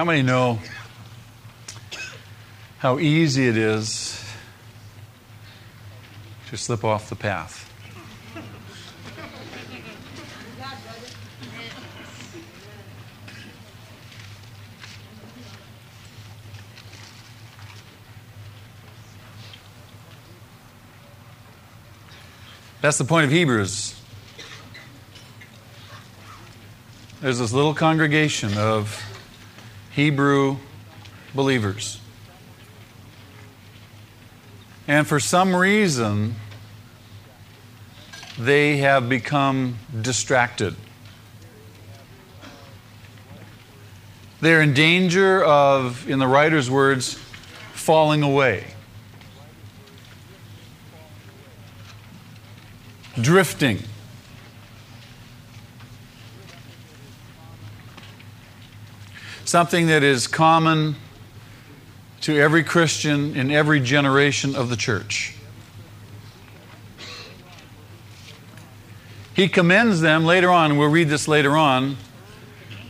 [0.00, 0.58] How many know
[2.78, 4.24] how easy it is
[6.48, 7.70] to slip off the path?
[22.80, 24.00] That's the point of Hebrews.
[27.20, 29.09] There's this little congregation of
[29.90, 30.56] Hebrew
[31.34, 32.00] believers.
[34.88, 36.34] And for some reason,
[38.38, 40.74] they have become distracted.
[44.40, 47.14] They're in danger of, in the writer's words,
[47.74, 48.64] falling away.
[53.20, 53.82] drifting.
[59.50, 60.94] Something that is common
[62.20, 65.34] to every Christian in every generation of the church.
[69.34, 71.96] He commends them later on, we'll read this later on.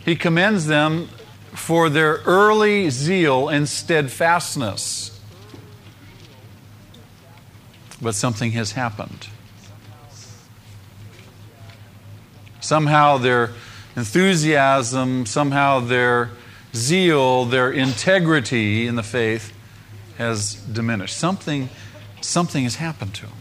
[0.05, 1.07] He commends them
[1.51, 5.19] for their early zeal and steadfastness.
[7.99, 9.29] But something has happened.
[12.59, 13.49] Somehow their
[13.95, 16.29] enthusiasm, somehow their
[16.75, 19.53] zeal, their integrity in the faith
[20.17, 21.17] has diminished.
[21.17, 21.69] Something,
[22.21, 23.35] something has happened to them.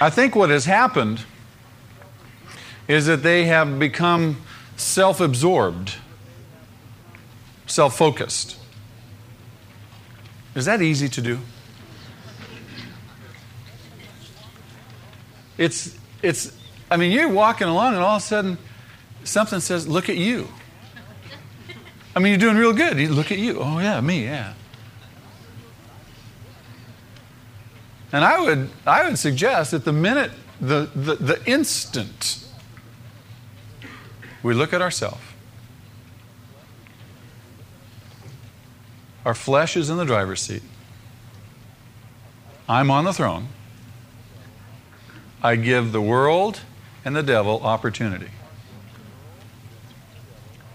[0.00, 1.24] I think what has happened
[2.88, 4.38] is that they have become
[4.76, 5.94] self absorbed,
[7.66, 8.56] self focused.
[10.54, 11.38] Is that easy to do?
[15.56, 16.56] It's, it's,
[16.90, 18.58] I mean, you're walking along and all of a sudden
[19.24, 20.48] something says, Look at you.
[22.14, 22.98] I mean, you're doing real good.
[22.98, 23.58] You look at you.
[23.60, 24.54] Oh, yeah, me, yeah.
[28.12, 32.46] And I would, I would suggest that the minute, the, the, the instant
[34.42, 35.22] we look at ourselves,
[39.24, 40.62] our flesh is in the driver's seat,
[42.68, 43.48] I'm on the throne.
[45.42, 46.60] I give the world
[47.04, 48.28] and the devil opportunity.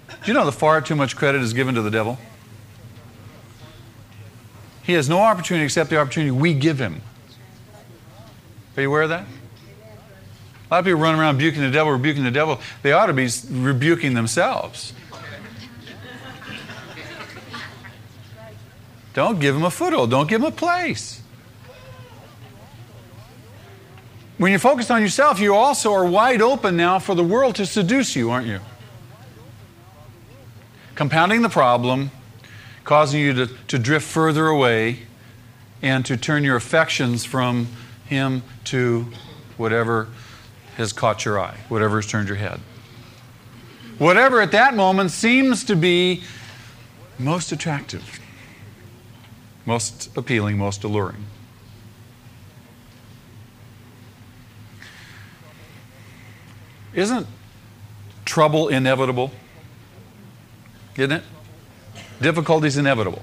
[0.09, 2.17] Do you know that far too much credit is given to the devil?
[4.83, 7.01] He has no opportunity except the opportunity we give him.
[8.75, 9.25] Are you aware of that?
[10.69, 12.59] A lot of people run around rebuking the devil, rebuking the devil.
[12.83, 14.93] They ought to be rebuking themselves.
[19.13, 20.11] Don't give him a foothold.
[20.11, 21.21] Don't give him a place.
[24.37, 27.65] When you're focused on yourself, you also are wide open now for the world to
[27.65, 28.59] seduce you, aren't you?
[30.93, 32.11] Compounding the problem,
[32.83, 34.99] causing you to, to drift further away
[35.81, 37.67] and to turn your affections from
[38.05, 39.07] Him to
[39.57, 40.07] whatever
[40.75, 42.59] has caught your eye, whatever has turned your head.
[43.97, 46.23] Whatever at that moment seems to be
[47.17, 48.19] most attractive,
[49.65, 51.25] most appealing, most alluring.
[56.97, 57.27] Isn't
[58.25, 59.31] trouble inevitable?
[60.97, 61.23] Isn't it?
[62.19, 63.21] Difficulty is inevitable.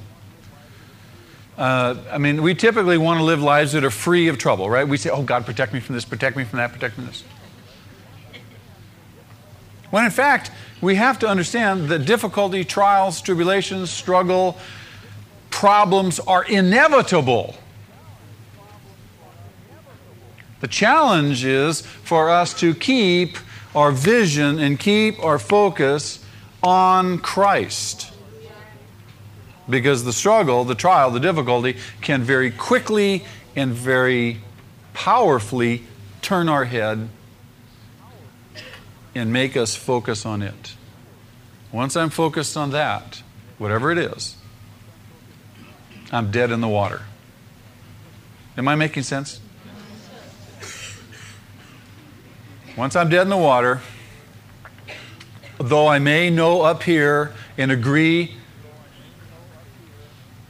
[1.59, 4.87] Uh, I mean, we typically want to live lives that are free of trouble, right?
[4.87, 7.13] We say, oh, God, protect me from this, protect me from that, protect me from
[7.13, 7.25] this.
[9.91, 14.57] When in fact, we have to understand that difficulty, trials, tribulations, struggle,
[15.51, 17.57] problems are inevitable.
[20.61, 23.37] The challenge is for us to keep
[23.75, 26.25] our vision and keep our focus
[26.63, 28.13] on Christ.
[29.69, 33.25] Because the struggle, the trial, the difficulty can very quickly
[33.57, 34.41] and very
[34.93, 35.83] powerfully
[36.23, 37.09] turn our head
[39.15, 40.75] and make us focus on it.
[41.73, 43.23] Once I'm focused on that,
[43.59, 44.37] whatever it is,
[46.13, 47.03] I'm dead in the water.
[48.57, 49.41] Am I making sense?
[52.77, 53.81] Once I'm dead in the water,
[55.59, 58.35] though I may know up here and agree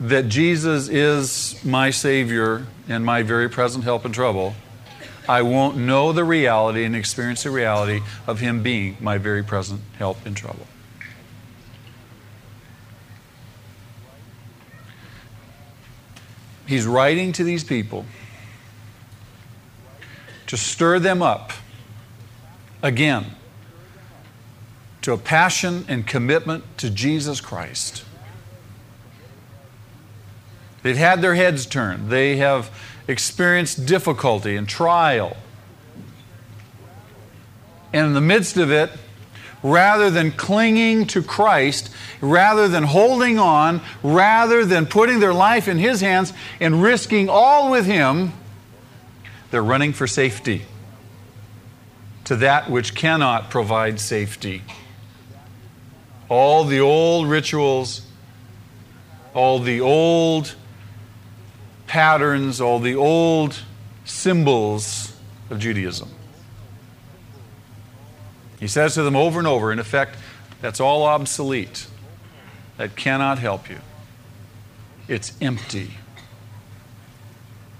[0.01, 4.55] that Jesus is my Savior and my very present help in trouble,
[5.29, 9.83] I won't know the reality and experience the reality of Him being my very present
[9.99, 10.67] help in trouble.
[16.67, 18.07] He's writing to these people
[20.47, 21.53] to stir them up
[22.85, 23.25] again
[25.01, 28.05] to a passion and commitment to Jesus Christ.
[30.83, 32.11] They've had their heads turned.
[32.11, 32.71] They have
[33.09, 35.37] experienced difficulty and trial.
[37.93, 38.91] And in the midst of it,
[39.63, 41.89] rather than clinging to Christ,
[42.21, 47.71] rather than holding on, rather than putting their life in His hands and risking all
[47.71, 48.35] with Him,
[49.51, 50.67] they're running for safety
[52.25, 54.63] to that which cannot provide safety.
[56.29, 58.07] All the old rituals,
[59.35, 60.55] all the old
[61.87, 63.61] patterns, all the old
[64.05, 65.15] symbols
[65.51, 66.09] of Judaism.
[68.59, 70.17] He says to them over and over, in effect,
[70.63, 71.87] that's all obsolete.
[72.79, 73.79] That cannot help you.
[75.07, 75.91] It's empty.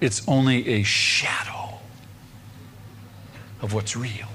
[0.01, 1.79] It's only a shadow
[3.63, 4.29] of what's real.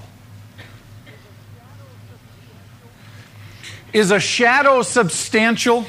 [3.92, 5.84] Is a shadow substantial?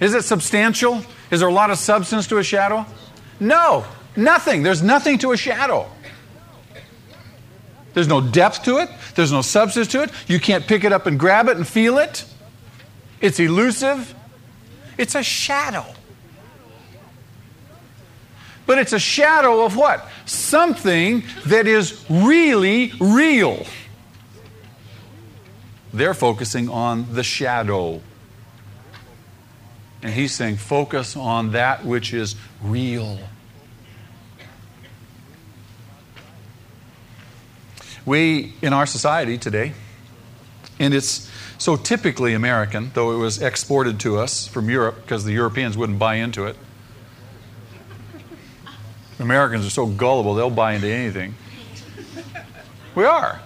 [0.00, 1.02] Is it substantial?
[1.30, 2.86] Is there a lot of substance to a shadow?
[3.40, 3.84] No,
[4.16, 4.62] nothing.
[4.62, 5.86] There's nothing to a shadow.
[7.94, 10.10] There's no depth to it, there's no substance to it.
[10.26, 12.26] You can't pick it up and grab it and feel it.
[13.22, 14.14] It's elusive.
[14.98, 15.86] It's a shadow.
[18.66, 20.06] But it's a shadow of what?
[20.26, 23.64] Something that is really real.
[25.96, 28.02] They're focusing on the shadow.
[30.02, 33.18] And he's saying, focus on that which is real.
[38.04, 39.72] We, in our society today,
[40.78, 45.32] and it's so typically American, though it was exported to us from Europe because the
[45.32, 46.56] Europeans wouldn't buy into it.
[49.18, 51.34] Americans are so gullible, they'll buy into anything.
[52.94, 53.40] We are.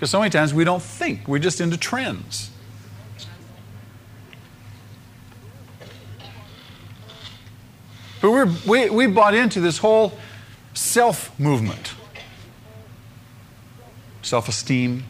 [0.00, 2.50] Because so many times we don't think, we're just into trends.
[8.22, 10.14] But we're, we, we bought into this whole
[10.72, 11.92] self movement
[14.22, 15.04] self esteem,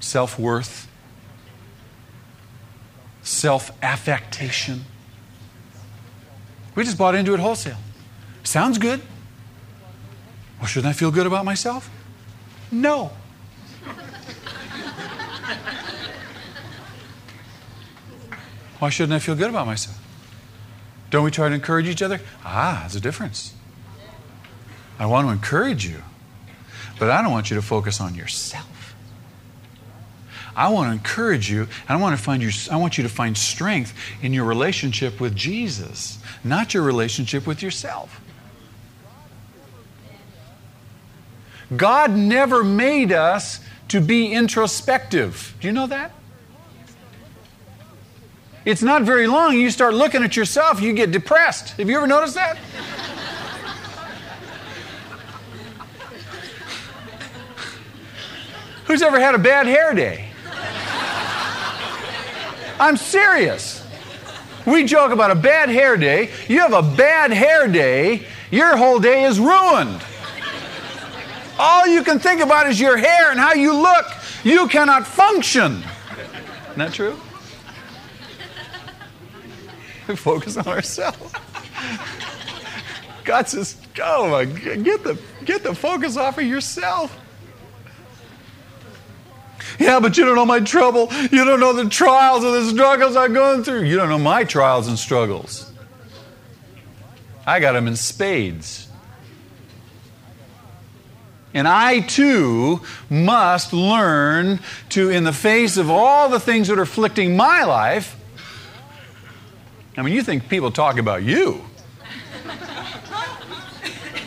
[0.00, 0.90] self worth,
[3.22, 4.86] self affectation.
[6.74, 7.76] We just bought into it wholesale.
[8.44, 9.02] Sounds good.
[10.58, 11.90] Well, shouldn't I feel good about myself?
[12.70, 13.10] No.
[18.82, 19.96] Why shouldn't I feel good about myself?
[21.10, 22.20] Don't we try to encourage each other?
[22.44, 23.54] Ah, there's a difference.
[24.98, 26.02] I want to encourage you.
[26.98, 28.96] But I don't want you to focus on yourself.
[30.56, 33.08] I want to encourage you, and I want to find you, I want you to
[33.08, 38.20] find strength in your relationship with Jesus, not your relationship with yourself.
[41.76, 45.54] God never made us to be introspective.
[45.60, 46.10] Do you know that?
[48.64, 51.70] It's not very long, you start looking at yourself, you get depressed.
[51.70, 52.56] Have you ever noticed that?
[58.86, 60.28] Who's ever had a bad hair day?
[62.78, 63.84] I'm serious.
[64.66, 66.30] We joke about a bad hair day.
[66.46, 70.02] You have a bad hair day, your whole day is ruined.
[71.58, 74.06] All you can think about is your hair and how you look.
[74.44, 75.82] You cannot function.
[76.70, 77.18] Isn't that true?
[80.12, 81.32] We focus on ourselves.
[83.24, 87.16] God says, "Go, uh, get the get the focus off of yourself."
[89.78, 91.08] Yeah, but you don't know my trouble.
[91.30, 93.84] You don't know the trials and the struggles I'm going through.
[93.84, 95.72] You don't know my trials and struggles.
[97.46, 98.88] I got them in spades.
[101.54, 106.82] And I too must learn to, in the face of all the things that are
[106.82, 108.14] afflicting my life,
[109.96, 111.64] I mean, you think people talk about you.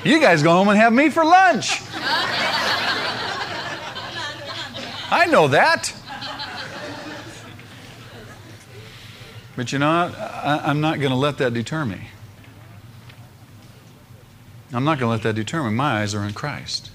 [0.03, 1.81] You guys go home and have me for lunch.
[5.11, 5.91] I know that.
[9.55, 12.09] But you know I, am not going to let that deter me.
[14.73, 15.71] I'm not going to let that deter me.
[15.71, 16.91] My eyes are on Christ.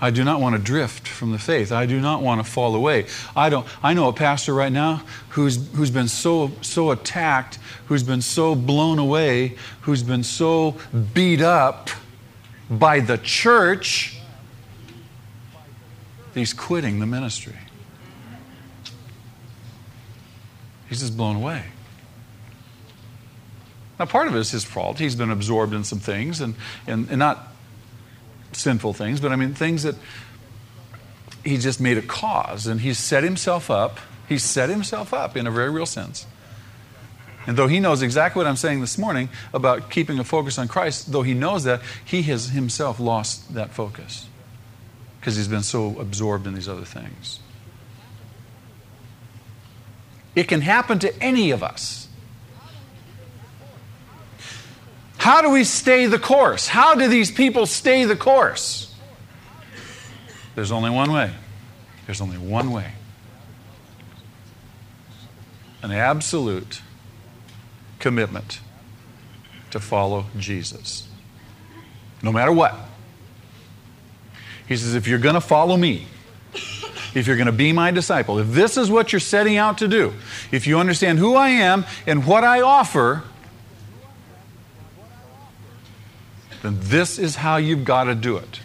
[0.00, 1.72] I do not want to drift from the faith.
[1.72, 3.06] I do not want to fall away.
[3.36, 8.02] I don't I know a pastor right now who's who's been so so attacked, who's
[8.02, 10.76] been so blown away, who's been so
[11.12, 11.90] beat up
[12.70, 14.20] by the church
[16.34, 17.56] He's quitting the ministry.
[20.88, 21.64] He's just blown away.
[23.98, 24.98] Now, part of it is his fault.
[24.98, 26.54] He's been absorbed in some things and,
[26.86, 27.49] and, and not
[28.52, 29.94] sinful things, but I mean things that
[31.44, 33.98] he just made a cause and he set himself up.
[34.28, 36.26] He set himself up in a very real sense.
[37.46, 40.68] And though he knows exactly what I'm saying this morning about keeping a focus on
[40.68, 44.28] Christ, though he knows that, he has himself lost that focus
[45.18, 47.40] because he's been so absorbed in these other things.
[50.34, 51.99] It can happen to any of us.
[55.20, 56.66] How do we stay the course?
[56.66, 58.94] How do these people stay the course?
[60.54, 61.30] There's only one way.
[62.06, 62.92] There's only one way.
[65.82, 66.80] An absolute
[67.98, 68.60] commitment
[69.72, 71.06] to follow Jesus.
[72.22, 72.74] No matter what.
[74.66, 76.06] He says, if you're going to follow me,
[77.14, 79.86] if you're going to be my disciple, if this is what you're setting out to
[79.88, 80.14] do,
[80.50, 83.24] if you understand who I am and what I offer,
[86.62, 88.60] then this is how you've got to do it.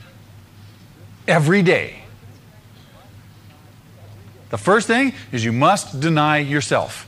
[1.28, 2.04] Every day.
[4.50, 7.08] The first thing is you must deny yourself.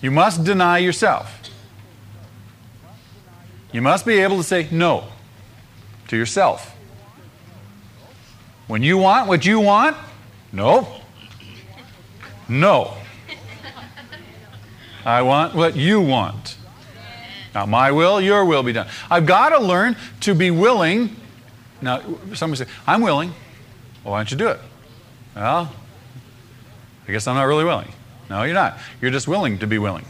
[0.00, 1.40] You must deny yourself.
[3.72, 5.04] You must be able to say no
[6.08, 6.76] to yourself.
[8.66, 9.96] When you want what you want,
[10.52, 11.00] no.
[12.48, 12.96] No.
[15.04, 16.56] I want what you want.
[17.54, 18.88] Now, my will, your will be done.
[19.10, 21.14] I've got to learn to be willing.
[21.80, 22.02] Now,
[22.34, 23.32] somebody say, I'm willing.
[24.02, 24.60] Well, why don't you do it?
[25.36, 25.72] Well,
[27.06, 27.92] I guess I'm not really willing.
[28.28, 28.78] No, you're not.
[29.00, 30.04] You're just willing to be willing.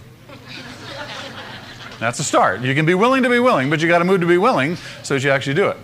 [2.01, 2.63] That's a start.
[2.63, 4.77] You can be willing to be willing, but you got to move to be willing
[5.03, 5.77] so that you actually do it.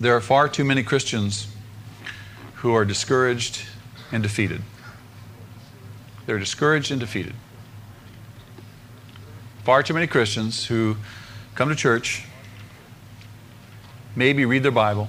[0.00, 1.48] There are far too many Christians
[2.56, 3.64] who are discouraged
[4.10, 4.62] and defeated.
[6.26, 7.34] They're discouraged and defeated.
[9.64, 10.96] Far too many Christians who
[11.54, 12.24] come to church,
[14.14, 15.08] maybe read their Bible,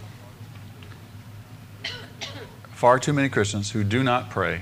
[2.71, 4.61] far too many Christians who do not pray.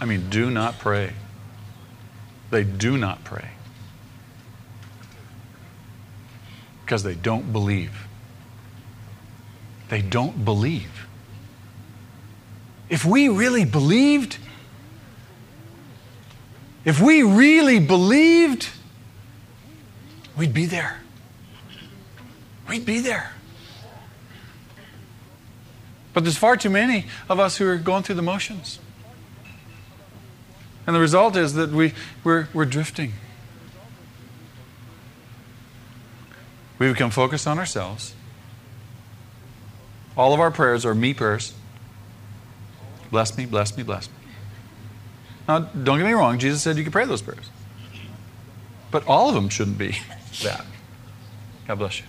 [0.00, 1.12] I mean, do not pray.
[2.50, 3.50] They do not pray
[6.84, 8.06] because they don't believe.
[9.88, 11.06] They don't believe.
[12.88, 14.38] If we really believed,
[16.84, 18.68] if we really believed,
[20.36, 21.00] we'd be there.
[22.68, 23.32] We'd be there.
[26.12, 28.78] But there's far too many of us who are going through the motions.
[30.86, 33.14] And the result is that we, we're, we're drifting.
[36.78, 38.14] We become focused on ourselves.
[40.16, 41.54] All of our prayers are me prayers.
[43.10, 44.14] Bless me, bless me, bless me.
[45.46, 47.50] Now, don't get me wrong, Jesus said you could pray those prayers.
[48.90, 49.96] But all of them shouldn't be
[50.42, 50.64] that.
[51.66, 52.06] God bless you.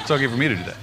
[0.00, 0.76] It's okay for me to do that.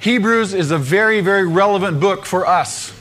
[0.00, 2.92] Hebrews is a very, very relevant book for us.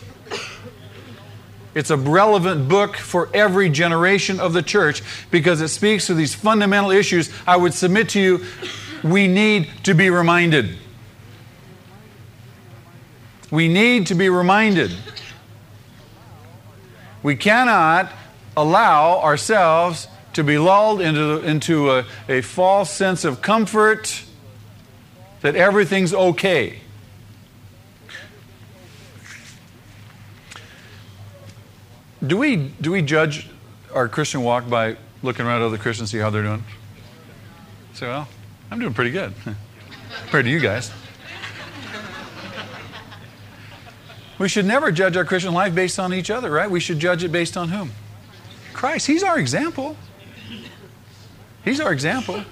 [1.74, 5.01] It's a relevant book for every generation of the church
[5.32, 7.30] because it speaks to these fundamental issues.
[7.48, 8.46] I would submit to you,
[9.04, 10.78] we need to be reminded.
[13.50, 14.92] We need to be reminded.
[17.24, 18.12] We cannot
[18.58, 24.24] allow ourselves to be lulled into, into a, a false sense of comfort
[25.42, 26.82] that everything's okay.
[32.25, 33.48] Do we, do we judge
[33.94, 36.63] our Christian walk by looking around at other Christians, and see how they're doing?
[37.94, 38.28] Say, well,
[38.70, 39.34] I'm doing pretty good
[40.24, 40.92] compared to you guys.
[44.38, 46.70] We should never judge our Christian life based on each other, right?
[46.70, 47.92] We should judge it based on whom?
[48.74, 49.06] Christ.
[49.06, 49.96] He's our example.
[51.63, 52.44] He's our example.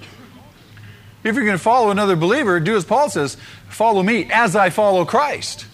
[1.23, 4.69] If you're going to follow another believer, do as Paul says follow me as I
[4.69, 5.65] follow Christ.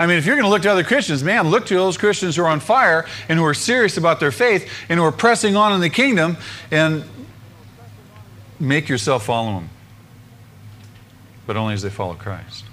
[0.00, 2.34] I mean, if you're going to look to other Christians, man, look to those Christians
[2.34, 5.56] who are on fire and who are serious about their faith and who are pressing
[5.56, 6.38] on in the kingdom
[6.70, 7.04] and
[8.58, 9.68] make yourself follow them.
[11.46, 12.64] But only as they follow Christ.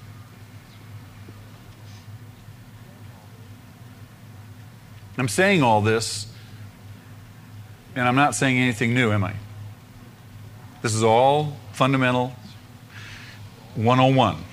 [5.17, 6.31] I'm saying all this,
[7.93, 9.33] and I'm not saying anything new, am I?
[10.81, 12.33] This is all fundamental
[13.75, 14.46] 101.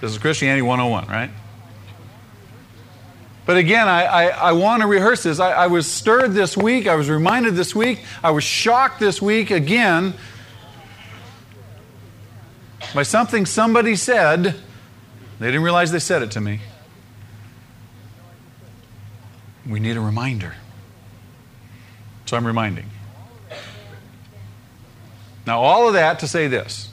[0.00, 1.30] This is Christianity 101, right?
[3.44, 5.40] But again, I, I, I want to rehearse this.
[5.40, 6.86] I, I was stirred this week.
[6.86, 8.00] I was reminded this week.
[8.22, 10.14] I was shocked this week again
[12.94, 14.54] by something somebody said.
[15.38, 16.60] They didn't realize they said it to me.
[19.66, 20.54] We need a reminder.
[22.26, 22.86] So I'm reminding.
[25.46, 26.89] Now, all of that to say this.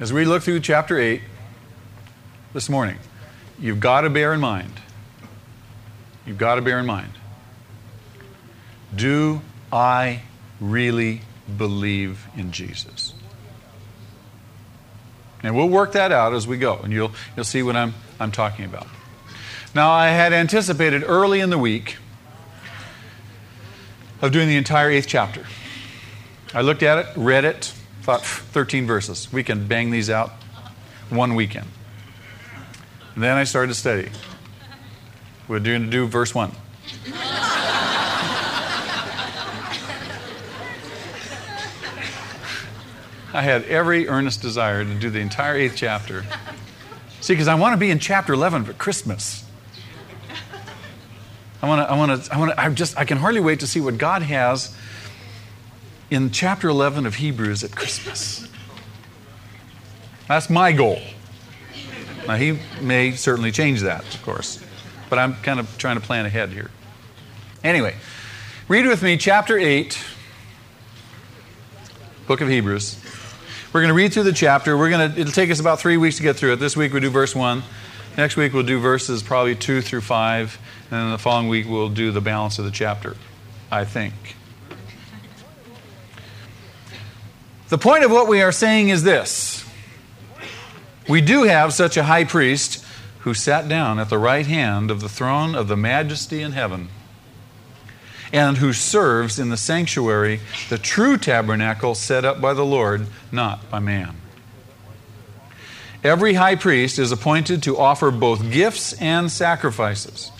[0.00, 1.22] As we look through chapter 8
[2.52, 2.98] this morning,
[3.60, 4.72] you've got to bear in mind,
[6.26, 7.12] you've got to bear in mind,
[8.94, 9.40] do
[9.72, 10.22] I
[10.60, 11.20] really
[11.56, 13.14] believe in Jesus?
[15.44, 18.32] And we'll work that out as we go, and you'll, you'll see what I'm, I'm
[18.32, 18.88] talking about.
[19.76, 21.98] Now, I had anticipated early in the week
[24.20, 25.46] of doing the entire eighth chapter.
[26.52, 27.72] I looked at it, read it,
[28.04, 29.32] thought 13 verses.
[29.32, 30.30] We can bang these out
[31.08, 31.66] one weekend.
[33.14, 34.10] And then I started to study.
[35.48, 36.52] We're going to do verse 1.
[43.32, 46.24] I had every earnest desire to do the entire eighth chapter.
[47.22, 49.46] See, because I want to be in chapter 11 for Christmas.
[51.62, 53.60] I want to, I want to, I want to, I just, I can hardly wait
[53.60, 54.76] to see what God has
[56.14, 58.48] in chapter 11 of Hebrews at Christmas.
[60.28, 61.00] That's my goal.
[62.28, 64.64] Now, he may certainly change that, of course,
[65.10, 66.70] but I'm kind of trying to plan ahead here.
[67.64, 67.96] Anyway,
[68.68, 69.98] read with me chapter 8,
[72.28, 72.96] book of Hebrews.
[73.72, 74.78] We're going to read through the chapter.
[74.78, 76.56] We're going to, it'll take us about three weeks to get through it.
[76.60, 77.60] This week we'll do verse 1.
[78.16, 80.58] Next week we'll do verses probably 2 through 5.
[80.84, 83.16] And then the following week we'll do the balance of the chapter,
[83.72, 84.14] I think.
[87.68, 89.64] The point of what we are saying is this
[91.08, 92.84] we do have such a high priest
[93.20, 96.88] who sat down at the right hand of the throne of the majesty in heaven
[98.32, 103.70] and who serves in the sanctuary, the true tabernacle set up by the Lord, not
[103.70, 104.16] by man.
[106.02, 110.32] Every high priest is appointed to offer both gifts and sacrifices.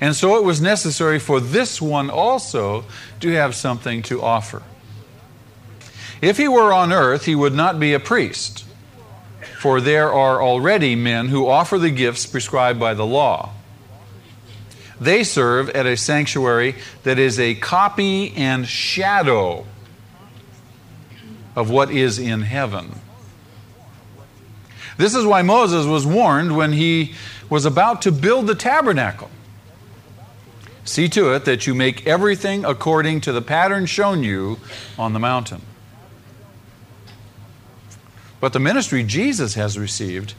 [0.00, 2.84] And so it was necessary for this one also
[3.20, 4.62] to have something to offer.
[6.20, 8.64] If he were on earth, he would not be a priest,
[9.58, 13.50] for there are already men who offer the gifts prescribed by the law.
[15.00, 19.64] They serve at a sanctuary that is a copy and shadow
[21.54, 23.00] of what is in heaven.
[24.96, 27.14] This is why Moses was warned when he
[27.48, 29.30] was about to build the tabernacle.
[30.84, 34.58] See to it that you make everything according to the pattern shown you
[34.98, 35.62] on the mountain.
[38.40, 40.34] But the ministry Jesus has received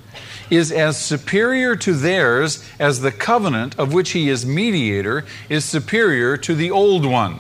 [0.50, 6.38] is as superior to theirs as the covenant of which he is mediator is superior
[6.38, 7.40] to the old one.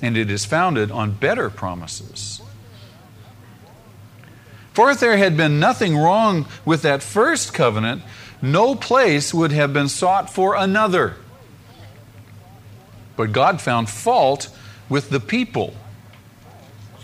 [0.00, 2.40] And it is founded on better promises.
[4.72, 8.02] For if there had been nothing wrong with that first covenant,
[8.40, 11.16] no place would have been sought for another.
[13.16, 14.48] But God found fault
[14.88, 15.74] with the people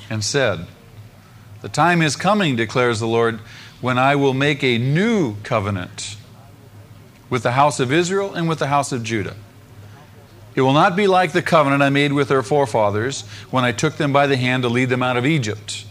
[0.09, 0.69] and said,
[1.65, 3.41] The time is coming, declares the Lord,
[3.81, 6.19] when I will make a new covenant
[7.31, 9.35] with the house of Israel and with the house of Judah.
[10.55, 13.97] It will not be like the covenant I made with their forefathers when I took
[13.97, 15.87] them by the hand to lead them out of Egypt,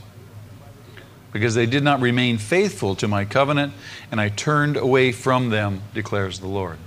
[1.31, 3.73] because they did not remain faithful to my covenant,
[4.11, 6.77] and I turned away from them, declares the Lord.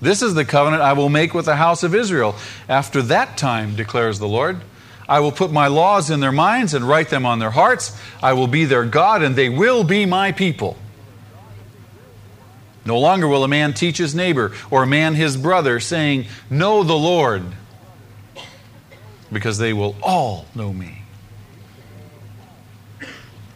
[0.00, 2.36] This is the covenant I will make with the house of Israel
[2.70, 4.62] after that time, declares the Lord.
[5.10, 7.98] I will put my laws in their minds and write them on their hearts.
[8.22, 10.76] I will be their God, and they will be my people.
[12.86, 16.84] No longer will a man teach his neighbor or a man his brother, saying, Know
[16.84, 17.42] the Lord,
[19.32, 21.02] because they will all know me.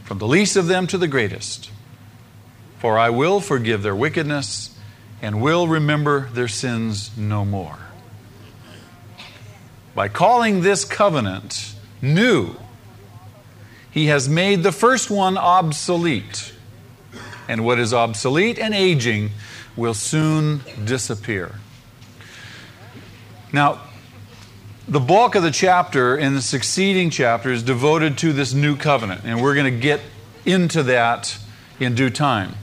[0.03, 1.71] From the least of them to the greatest.
[2.81, 4.77] For I will forgive their wickedness
[5.23, 7.84] and will remember their sins no more
[9.95, 12.57] by calling this covenant new,
[13.91, 16.53] he has made the first one obsolete.
[17.47, 19.31] And what is obsolete and aging
[19.77, 21.61] will soon disappear.
[23.53, 23.83] Now,
[24.89, 29.23] the bulk of the chapter in the succeeding chapter is devoted to this new covenant,
[29.25, 30.01] and we're going to get
[30.45, 31.39] into that
[31.81, 32.55] in due time.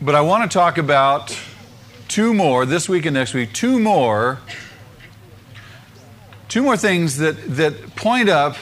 [0.00, 1.38] But I want to talk about
[2.08, 4.38] two more, this week and next week, two more,
[6.48, 8.56] two more things that, that point up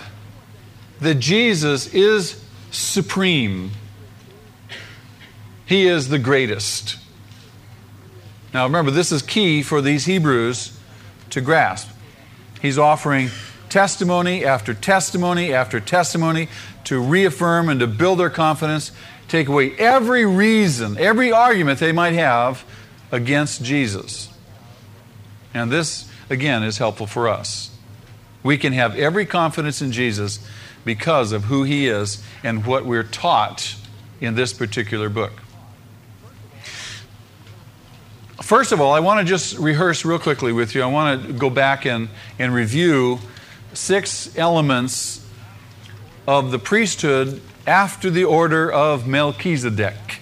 [1.00, 3.70] that Jesus is supreme.
[5.64, 6.98] He is the greatest.
[8.52, 10.78] Now remember, this is key for these Hebrews
[11.30, 11.90] to grasp.
[12.60, 13.30] He's offering
[13.68, 16.48] testimony after testimony after testimony
[16.84, 18.92] to reaffirm and to build their confidence,
[19.28, 22.64] take away every reason, every argument they might have
[23.10, 24.28] against Jesus.
[25.54, 27.70] And this, again, is helpful for us.
[28.42, 30.38] We can have every confidence in Jesus
[30.84, 33.74] because of who he is and what we're taught
[34.20, 35.32] in this particular book.
[38.40, 40.82] First of all, I want to just rehearse real quickly with you.
[40.82, 43.18] I want to go back and, and review
[43.72, 45.26] six elements
[46.28, 50.20] of the priesthood after the order of Melchizedek.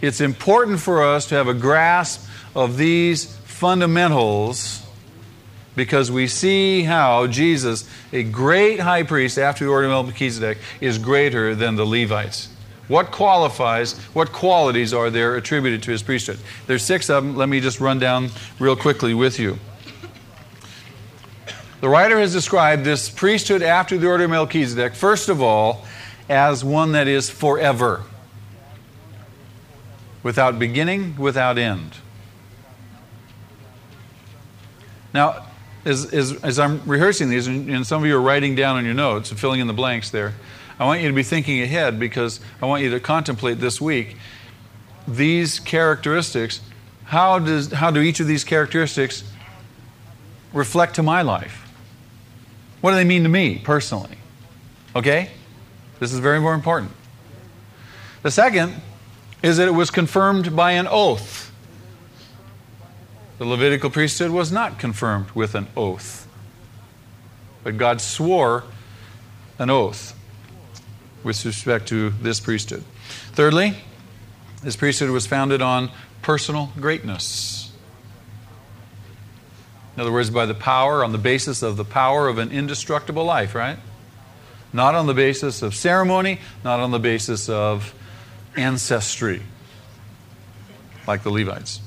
[0.00, 4.84] It's important for us to have a grasp of these fundamentals
[5.76, 10.98] because we see how Jesus, a great high priest after the order of Melchizedek, is
[10.98, 12.48] greater than the Levites.
[12.88, 16.38] What qualifies, what qualities are there attributed to his priesthood?
[16.66, 17.36] There's six of them.
[17.36, 19.58] Let me just run down real quickly with you.
[21.80, 25.86] The writer has described this priesthood after the order of Melchizedek, first of all,
[26.28, 28.02] as one that is forever,
[30.22, 31.96] without beginning, without end.
[35.12, 35.46] Now,
[35.84, 38.84] as, as, as I'm rehearsing these, and, and some of you are writing down on
[38.84, 40.34] your notes and filling in the blanks there,
[40.78, 44.16] I want you to be thinking ahead because I want you to contemplate this week
[45.06, 46.60] these characteristics.
[47.04, 49.24] How, does, how do each of these characteristics
[50.52, 51.66] reflect to my life?
[52.80, 54.16] What do they mean to me personally?
[54.94, 55.30] Okay?
[55.98, 56.92] This is very, very important.
[58.22, 58.80] The second
[59.42, 61.52] is that it was confirmed by an oath.
[63.38, 66.28] The Levitical priesthood was not confirmed with an oath,
[67.64, 68.64] but God swore
[69.58, 70.14] an oath
[71.22, 72.84] with respect to this priesthood.
[73.32, 73.76] Thirdly,
[74.62, 75.90] this priesthood was founded on
[76.22, 77.72] personal greatness.
[79.96, 83.24] In other words, by the power, on the basis of the power of an indestructible
[83.24, 83.78] life, right?
[84.72, 87.94] Not on the basis of ceremony, not on the basis of
[88.56, 89.42] ancestry,
[91.06, 91.80] like the Levites.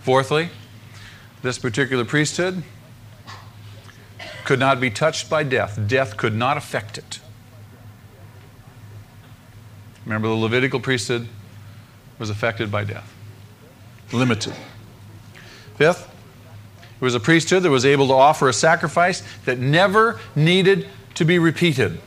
[0.00, 0.50] Fourthly,
[1.42, 2.62] this particular priesthood
[4.44, 5.78] could not be touched by death.
[5.86, 7.20] Death could not affect it.
[10.04, 11.28] Remember, the Levitical priesthood
[12.18, 13.12] was affected by death,
[14.12, 14.54] limited.
[15.76, 16.10] Fifth,
[17.00, 21.24] it was a priesthood that was able to offer a sacrifice that never needed to
[21.24, 22.00] be repeated.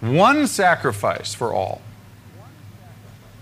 [0.00, 1.82] One sacrifice for all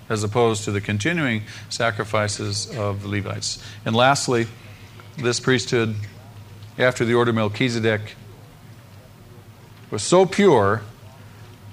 [0.09, 3.63] as opposed to the continuing sacrifices of the Levites.
[3.85, 4.47] And lastly,
[5.19, 5.97] this priesthood,
[6.79, 8.15] after the order of Melchizedek,
[9.91, 10.83] was so pure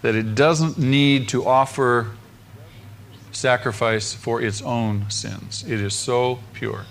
[0.02, 2.12] that it doesn't need to offer
[3.32, 5.63] sacrifice for its own sins.
[5.67, 6.86] It is so pure.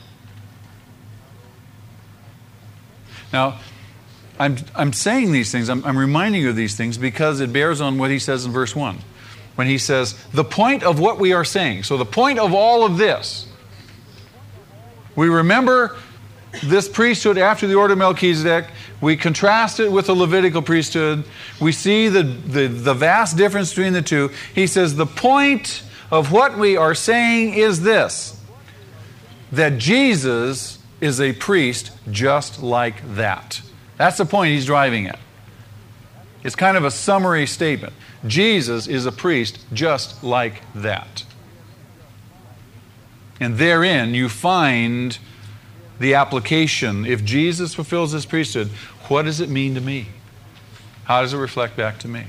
[3.33, 3.61] Now,
[4.39, 7.81] I'm, I'm saying these things, I'm, I'm reminding you of these things because it bears
[7.81, 8.99] on what he says in verse 1
[9.55, 11.83] when he says, the point of what we are saying.
[11.83, 13.47] So, the point of all of this,
[15.15, 15.97] we remember
[16.63, 18.67] this priesthood after the order of Melchizedek.
[19.01, 21.25] We contrast it with the Levitical priesthood.
[21.61, 24.31] We see the, the, the vast difference between the two.
[24.55, 28.39] He says, the point of what we are saying is this
[29.51, 33.61] that Jesus is a priest just like that.
[33.99, 35.19] That's the point he's driving at.
[36.43, 37.93] It's kind of a summary statement.
[38.27, 41.25] Jesus is a priest just like that.
[43.41, 45.19] And therein you find
[45.99, 47.05] the application.
[47.05, 48.69] If Jesus fulfills his priesthood,
[49.09, 50.09] what does it mean to me?
[51.05, 52.25] How does it reflect back to me?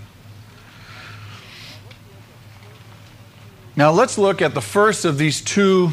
[3.76, 5.92] Now let's look at the first of these two.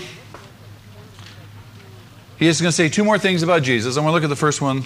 [2.39, 3.97] He is going to say two more things about Jesus.
[3.97, 4.85] I'm going to look at the first one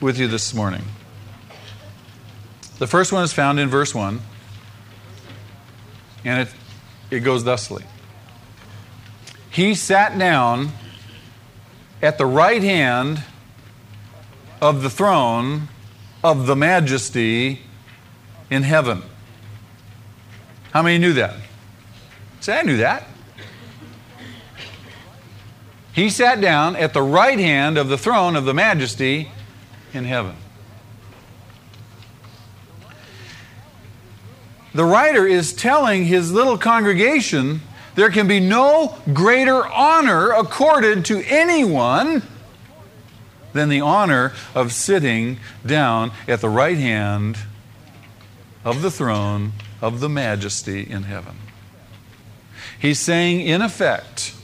[0.00, 0.82] with you this morning.
[2.78, 4.20] The first one is found in verse 1.
[6.24, 6.54] And it,
[7.10, 7.84] it goes thusly
[9.50, 10.72] He sat down
[12.00, 13.22] at the right hand
[14.60, 15.68] of the throne
[16.22, 17.60] of the majesty
[18.50, 19.02] in heaven.
[20.72, 21.36] How many knew that?
[22.40, 23.06] Say, I knew that.
[25.92, 29.30] He sat down at the right hand of the throne of the majesty
[29.92, 30.34] in heaven.
[34.74, 37.60] The writer is telling his little congregation
[37.94, 42.22] there can be no greater honor accorded to anyone
[43.52, 47.36] than the honor of sitting down at the right hand
[48.64, 51.36] of the throne of the majesty in heaven.
[52.78, 54.34] He's saying, in effect,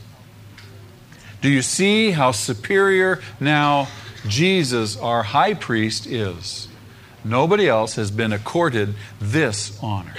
[1.41, 3.89] do you see how superior now
[4.27, 6.69] Jesus, our high priest, is?
[7.25, 10.15] Nobody else has been accorded this honor.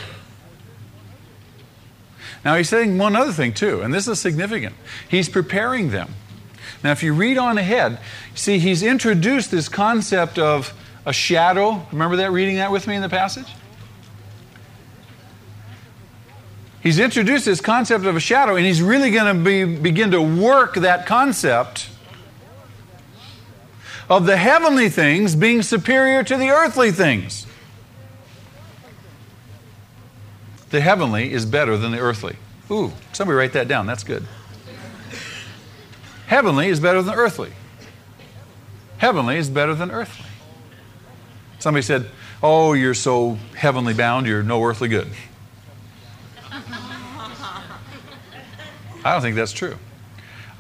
[2.44, 4.76] Now, he's saying one other thing, too, and this is significant.
[5.10, 6.14] He's preparing them.
[6.84, 8.00] Now, if you read on ahead,
[8.34, 10.74] see, he's introduced this concept of
[11.06, 11.86] a shadow.
[11.92, 13.48] Remember that, reading that with me in the passage?
[16.82, 20.22] He's introduced this concept of a shadow, and he's really going to be, begin to
[20.22, 21.90] work that concept
[24.10, 27.46] of the heavenly things being superior to the earthly things.
[30.72, 32.36] The heavenly is better than the earthly.
[32.72, 33.86] Ooh, somebody write that down.
[33.88, 34.26] That's good.
[36.28, 37.52] Heavenly is better than earthly.
[38.98, 40.26] Heavenly is better than earthly.
[41.60, 42.10] Somebody said,
[42.42, 45.08] Oh, you're so heavenly bound, you're no earthly good.
[49.04, 49.78] I don't think that's true.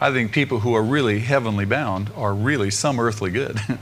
[0.01, 3.59] I think people who are really heavenly bound are really some earthly good.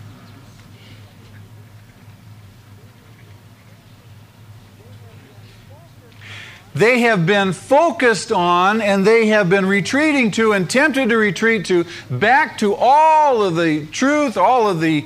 [6.73, 11.65] they have been focused on and they have been retreating to and tempted to retreat
[11.65, 15.05] to back to all of the truth, all of the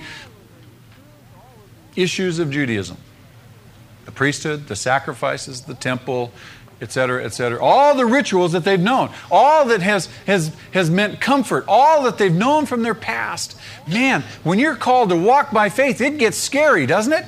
[1.96, 2.98] issues of Judaism
[4.06, 6.32] the priesthood, the sacrifices, the temple,
[6.82, 7.64] etc., etc.
[7.64, 12.18] All the rituals that they've known, all that has, has, has meant comfort, all that
[12.18, 13.58] they've known from their past.
[13.88, 17.26] Man, when you're called to walk by faith, it gets scary, doesn't it?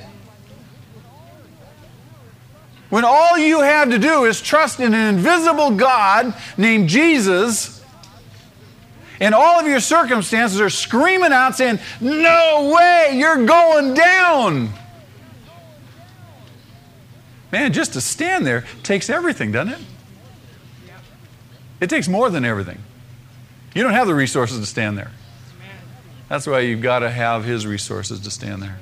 [2.89, 7.83] When all you have to do is trust in an invisible God named Jesus,
[9.19, 14.69] and all of your circumstances are screaming out saying, No way, you're going down.
[17.53, 19.81] Man, just to stand there takes everything, doesn't it?
[21.81, 22.79] It takes more than everything.
[23.75, 25.11] You don't have the resources to stand there.
[26.29, 28.79] That's why you've got to have His resources to stand there.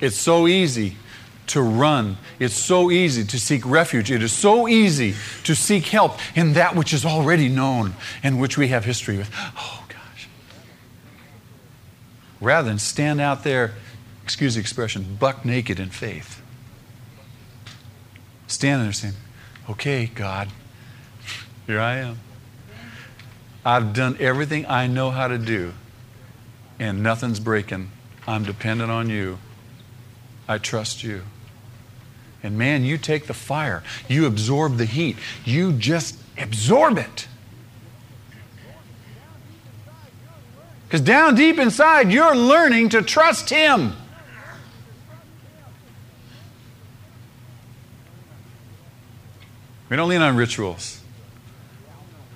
[0.00, 0.96] It's so easy
[1.46, 2.16] to run.
[2.40, 4.10] It's so easy to seek refuge.
[4.10, 8.58] It is so easy to seek help in that which is already known and which
[8.58, 9.30] we have history with.
[9.56, 10.28] Oh, gosh.
[12.40, 13.74] Rather than stand out there,
[14.26, 16.42] excuse the expression, buck naked in faith.
[18.48, 19.14] Standing there saying,
[19.70, 20.48] okay, God,
[21.68, 22.18] here I am.
[23.64, 25.74] I've done everything I know how to do,
[26.80, 27.92] and nothing's breaking.
[28.26, 29.38] I'm dependent on you.
[30.48, 31.22] I trust you.
[32.42, 37.28] And man, you take the fire, you absorb the heat, you just absorb it.
[40.88, 43.92] Because down deep inside, you're learning to trust Him.
[49.88, 51.00] We don't lean on rituals.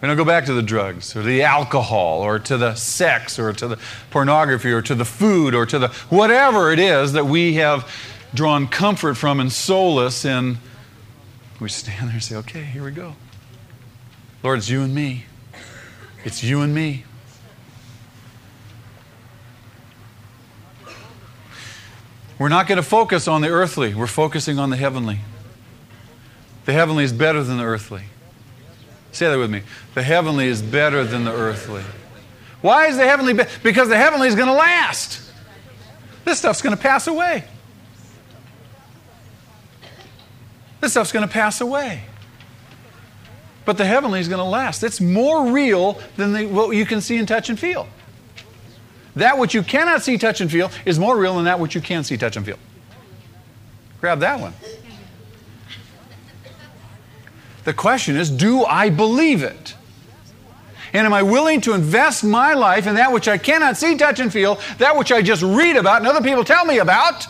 [0.01, 3.53] We don't go back to the drugs or the alcohol or to the sex or
[3.53, 3.79] to the
[4.11, 7.91] pornography or to the food or to the whatever it is that we have
[8.33, 10.59] drawn comfort from and solace in.
[11.61, 13.15] We stand there and say, okay, here we go.
[14.43, 15.27] Lord, it's you and me.
[16.25, 17.05] It's you and me.
[22.39, 25.19] We're not going to focus on the earthly, we're focusing on the heavenly.
[26.65, 28.03] The heavenly is better than the earthly.
[29.13, 29.63] Say that with me.
[29.95, 31.83] The heavenly is better than the earthly.
[32.61, 33.51] Why is the heavenly better?
[33.63, 35.33] Because the heavenly is going to last.
[36.25, 37.45] This stuff's going to pass away.
[40.81, 42.03] This stuff's going to pass away.
[43.65, 44.83] But the heavenly is going to last.
[44.83, 47.89] It's more real than the, what you can see and touch and feel.
[49.17, 51.81] That which you cannot see, touch, and feel is more real than that which you
[51.81, 52.59] can see, touch, and feel.
[54.01, 54.55] Grab that one.
[57.65, 59.75] The question is do I believe it?
[60.93, 64.19] And am I willing to invest my life in that which I cannot see, touch,
[64.19, 67.27] and feel, that which I just read about and other people tell me about?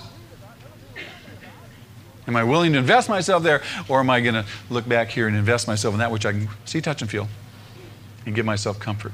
[2.26, 5.26] Am I willing to invest myself there, or am I going to look back here
[5.26, 7.28] and invest myself in that which I can see, touch, and feel
[8.24, 9.12] and give myself comfort?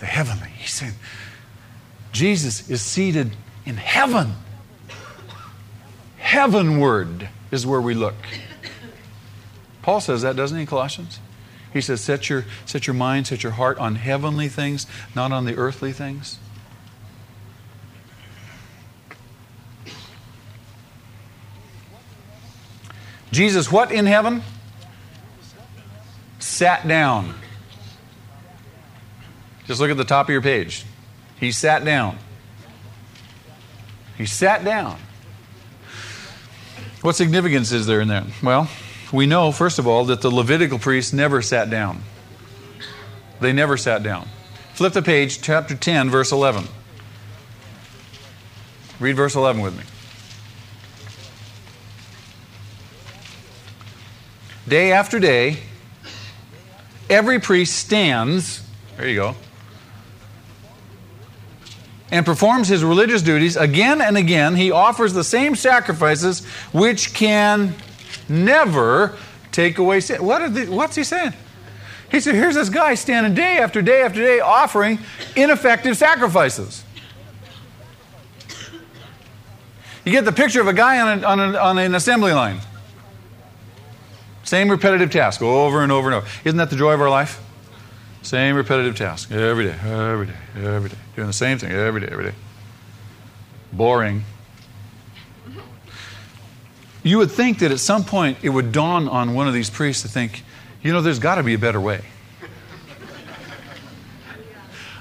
[0.00, 0.50] The heavenly.
[0.58, 0.94] He said,
[2.12, 3.32] Jesus is seated
[3.64, 4.34] in heaven.
[6.28, 8.14] Heavenward is where we look.
[9.80, 11.20] Paul says that, doesn't he, Colossians?
[11.72, 15.46] He says, set your, set your mind, set your heart on heavenly things, not on
[15.46, 16.38] the earthly things.
[23.32, 24.42] Jesus, what in heaven?
[26.40, 27.36] Sat down.
[29.64, 30.84] Just look at the top of your page.
[31.40, 32.18] He sat down.
[34.18, 34.98] He sat down.
[37.02, 38.26] What significance is there in that?
[38.42, 38.68] Well,
[39.12, 42.02] we know, first of all, that the Levitical priests never sat down.
[43.40, 44.28] They never sat down.
[44.74, 46.64] Flip the page, chapter 10, verse 11.
[49.00, 49.84] Read verse 11 with me.
[54.66, 55.58] Day after day,
[57.08, 58.62] every priest stands,
[58.96, 59.36] there you go,
[62.10, 64.56] and performs his religious duties again and again.
[64.56, 67.74] He offers the same sacrifices which can
[68.28, 69.16] never
[69.52, 70.24] take away sin.
[70.24, 71.34] What the, what's he saying?
[72.10, 74.98] He said, Here's this guy standing day after day after day offering
[75.36, 76.84] ineffective sacrifices.
[80.04, 82.60] You get the picture of a guy on, a, on, a, on an assembly line.
[84.42, 86.26] Same repetitive task over and over and over.
[86.44, 87.44] Isn't that the joy of our life?
[88.22, 90.96] Same repetitive task every day, every day, every day.
[91.16, 92.34] Doing the same thing every day, every day.
[93.72, 94.24] Boring.
[97.02, 100.02] You would think that at some point it would dawn on one of these priests
[100.02, 100.42] to think,
[100.82, 102.02] you know, there's got to be a better way.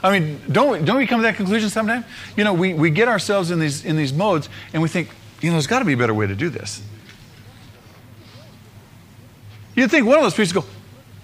[0.04, 2.06] I mean, don't don't we come to that conclusion sometime?
[2.36, 5.10] You know, we, we get ourselves in these, in these modes and we think,
[5.42, 6.82] you know, there's got to be a better way to do this.
[9.76, 10.70] You'd think one of those priests would go,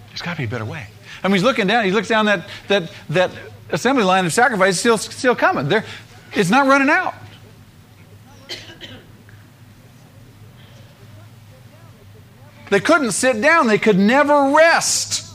[0.10, 0.88] there's got to be a better way.
[1.24, 3.32] I mean, he's looking down, he looks down that, that, that
[3.70, 5.70] assembly line of sacrifice, still, still coming.
[5.70, 5.86] There,
[6.34, 7.14] it's not running out.
[12.70, 15.32] They couldn't sit down, they could never rest.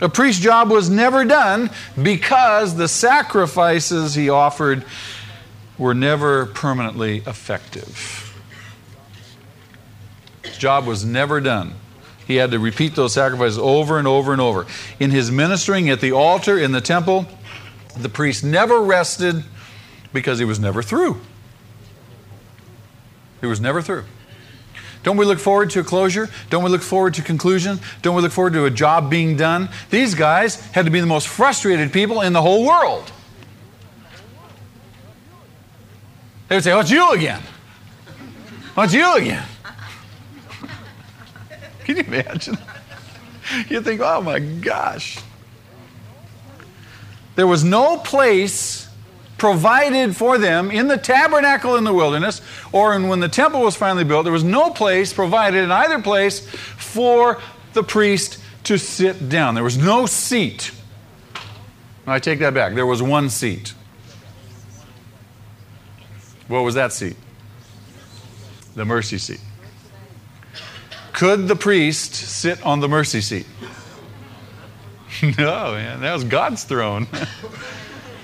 [0.00, 4.84] A priest's job was never done because the sacrifices he offered
[5.76, 8.24] were never permanently effective.
[10.44, 11.74] His job was never done.
[12.28, 14.66] He had to repeat those sacrifices over and over and over.
[15.00, 17.26] In his ministering at the altar in the temple,
[17.96, 19.42] the priest never rested
[20.12, 21.22] because he was never through.
[23.40, 24.04] He was never through.
[25.02, 26.28] Don't we look forward to a closure?
[26.50, 27.80] Don't we look forward to conclusion?
[28.02, 29.70] Don't we look forward to a job being done?
[29.88, 33.10] These guys had to be the most frustrated people in the whole world.
[36.48, 37.40] They would say, Oh, it's you again.
[38.76, 39.46] Oh, it's you again.
[41.88, 42.58] Can you imagine?
[43.70, 45.18] You think, oh my gosh.
[47.34, 48.86] There was no place
[49.38, 53.74] provided for them in the tabernacle in the wilderness or in, when the temple was
[53.74, 54.24] finally built.
[54.24, 57.40] There was no place provided in either place for
[57.72, 59.54] the priest to sit down.
[59.54, 60.70] There was no seat.
[62.06, 62.74] I take that back.
[62.74, 63.72] There was one seat.
[66.48, 67.16] What was that seat?
[68.74, 69.40] The mercy seat.
[71.18, 73.46] Could the priest sit on the mercy seat?
[75.22, 76.00] no, man.
[76.00, 77.08] That was God's throne.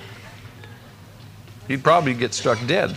[1.67, 2.97] he'd probably get struck dead.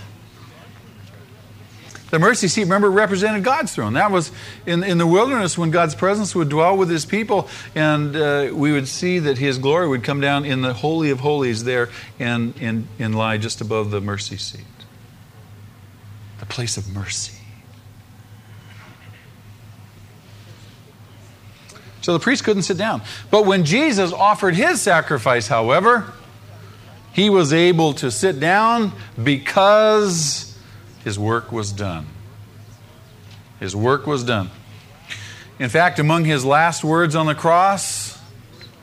[2.12, 3.94] The mercy seat, remember, represented God's throne.
[3.94, 4.32] That was
[4.68, 8.72] in, in the wilderness when God's presence would dwell with his people, and uh, we
[8.72, 12.54] would see that his glory would come down in the Holy of Holies there and,
[12.62, 14.62] and, and lie just above the mercy seat.
[16.40, 17.37] The place of mercy.
[22.08, 23.02] So the priest couldn't sit down.
[23.32, 26.14] But when Jesus offered his sacrifice, however,
[27.12, 30.58] he was able to sit down because
[31.04, 32.06] his work was done.
[33.60, 34.52] His work was done.
[35.60, 38.18] In fact, among his last words on the cross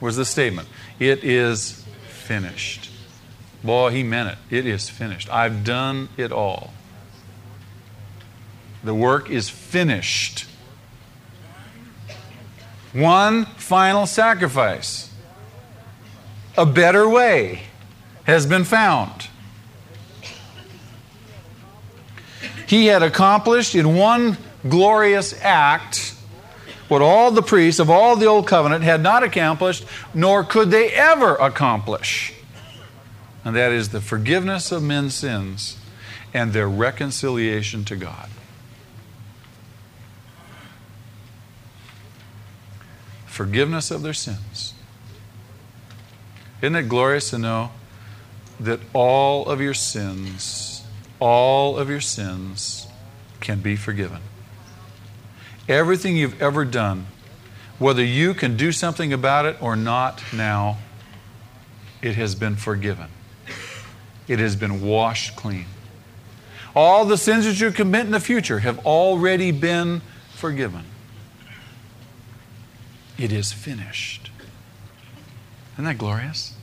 [0.03, 2.91] was this statement It is finished.
[3.63, 4.59] Boy, he meant it.
[4.59, 5.31] It is finished.
[5.31, 6.75] I've done it all.
[8.83, 10.45] The work is finished.
[12.95, 15.11] One final sacrifice.
[16.57, 17.65] A better way
[18.25, 19.29] has been found.
[22.67, 24.39] He had accomplished in one
[24.69, 26.15] glorious act
[26.89, 29.85] what all the priests of all the Old Covenant had not accomplished,
[30.15, 32.33] nor could they ever accomplish.
[33.45, 35.77] And that is the forgiveness of men's sins
[36.33, 38.29] and their reconciliation to God.
[43.35, 44.75] Forgiveness of their sins.
[46.63, 47.73] Isn't it glorious to know
[48.61, 50.85] that all of your sins,
[51.19, 52.87] all of your sins
[53.41, 54.21] can be forgiven.
[55.69, 57.09] Everything you've ever done,
[57.81, 60.79] whether you can do something about it or not now,
[62.03, 63.09] it has been forgiven.
[64.29, 65.67] It has been washed clean.
[66.77, 70.03] All the sins that you commit in the future have already been
[70.35, 70.85] forgiven.
[73.19, 74.31] It is finished.
[75.75, 76.55] Isn't that glorious?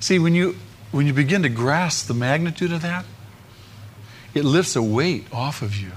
[0.00, 0.56] See, when you,
[0.90, 3.04] when you begin to grasp the magnitude of that,
[4.34, 5.92] it lifts a weight off of you.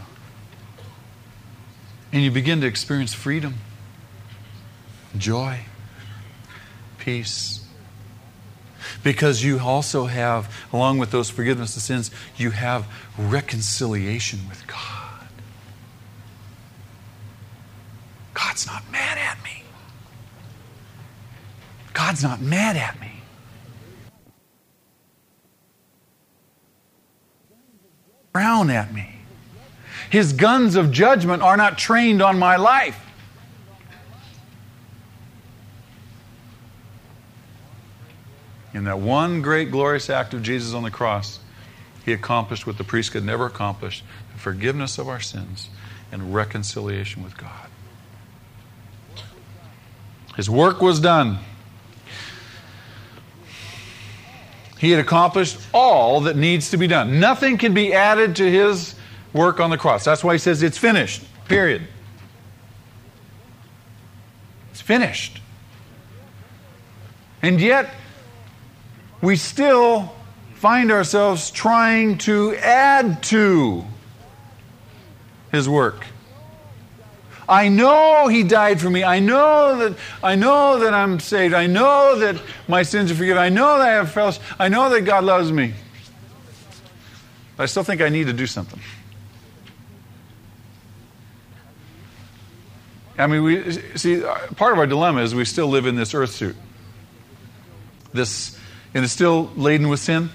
[2.12, 3.56] And you begin to experience freedom,
[5.18, 5.60] joy,
[7.00, 7.66] peace.
[9.04, 12.86] Because you also have, along with those forgiveness of sins, you have
[13.18, 14.93] reconciliation with God.
[18.54, 19.64] God's not mad at me.
[21.94, 23.12] God's not mad at me.
[28.32, 29.10] Frown at me.
[30.12, 33.04] His guns of judgment are not trained on my life.
[38.76, 41.40] In that one great glorious act of Jesus on the cross,
[42.06, 45.70] he accomplished what the priest could never accomplish the forgiveness of our sins
[46.12, 47.70] and reconciliation with God.
[50.36, 51.40] His work was done.
[54.80, 57.20] He had accomplished all that needs to be done.
[57.20, 58.96] Nothing can be added to his
[59.32, 60.04] work on the cross.
[60.04, 61.88] That's why he says it's finished, period.
[64.72, 65.40] It's finished.
[67.42, 67.94] And yet,
[69.22, 70.14] we still
[70.56, 73.86] find ourselves trying to add to
[75.52, 76.06] his work.
[77.48, 79.04] I know he died for me.
[79.04, 81.54] I know that I know that I'm saved.
[81.54, 83.42] I know that my sins are forgiven.
[83.42, 84.42] I know that I have fellowship.
[84.60, 85.74] I know that God loves me.
[87.58, 88.80] But I still think I need to do something.
[93.18, 94.22] I mean, we see
[94.56, 96.56] part of our dilemma is we still live in this earth suit.
[98.14, 98.58] This
[98.94, 100.30] and it's still laden with sin.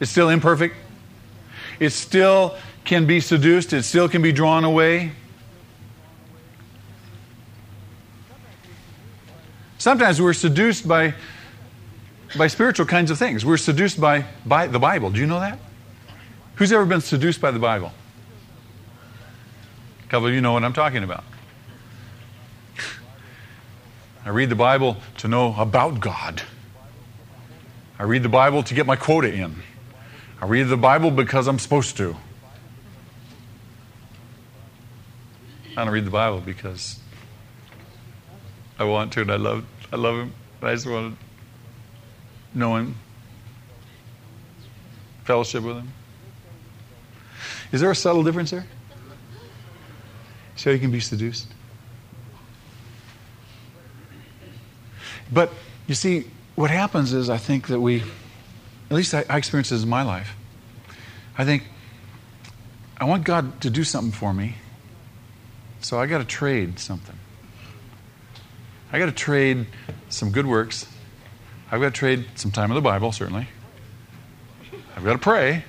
[0.00, 0.74] It's still imperfect.
[1.78, 3.72] It still can be seduced.
[3.72, 5.12] It still can be drawn away.
[9.86, 11.14] Sometimes we're seduced by,
[12.36, 13.44] by spiritual kinds of things.
[13.44, 15.12] We're seduced by, by the Bible.
[15.12, 15.60] Do you know that?
[16.56, 17.92] Who's ever been seduced by the Bible?
[20.04, 21.22] A couple of you know what I'm talking about.
[24.24, 26.42] I read the Bible to know about God.
[27.96, 29.54] I read the Bible to get my quota in.
[30.40, 32.16] I read the Bible because I'm supposed to.
[35.76, 36.98] I don't read the Bible because
[38.80, 40.32] I want to and I love I love him.
[40.62, 42.96] I just want to know him,
[45.24, 45.92] fellowship with him.
[47.72, 48.66] Is there a subtle difference there?
[50.64, 51.46] How you can be seduced?
[55.32, 55.52] But
[55.86, 58.02] you see, what happens is I think that we,
[58.90, 60.34] at least I, I experience this in my life.
[61.38, 61.64] I think
[62.98, 64.56] I want God to do something for me,
[65.80, 67.15] so I got to trade something.
[68.96, 69.66] I got to trade
[70.08, 70.86] some good works.
[71.70, 73.46] I've got to trade some time in the Bible, certainly.
[74.96, 75.62] I've got to pray.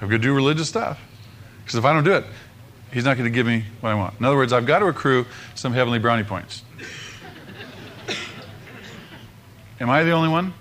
[0.00, 0.98] I've got to do religious stuff.
[1.62, 2.24] Because if I don't do it,
[2.92, 4.18] He's not going to give me what I want.
[4.18, 5.24] In other words, I've got to accrue
[5.54, 6.64] some heavenly brownie points.
[9.78, 10.52] Am I the only one?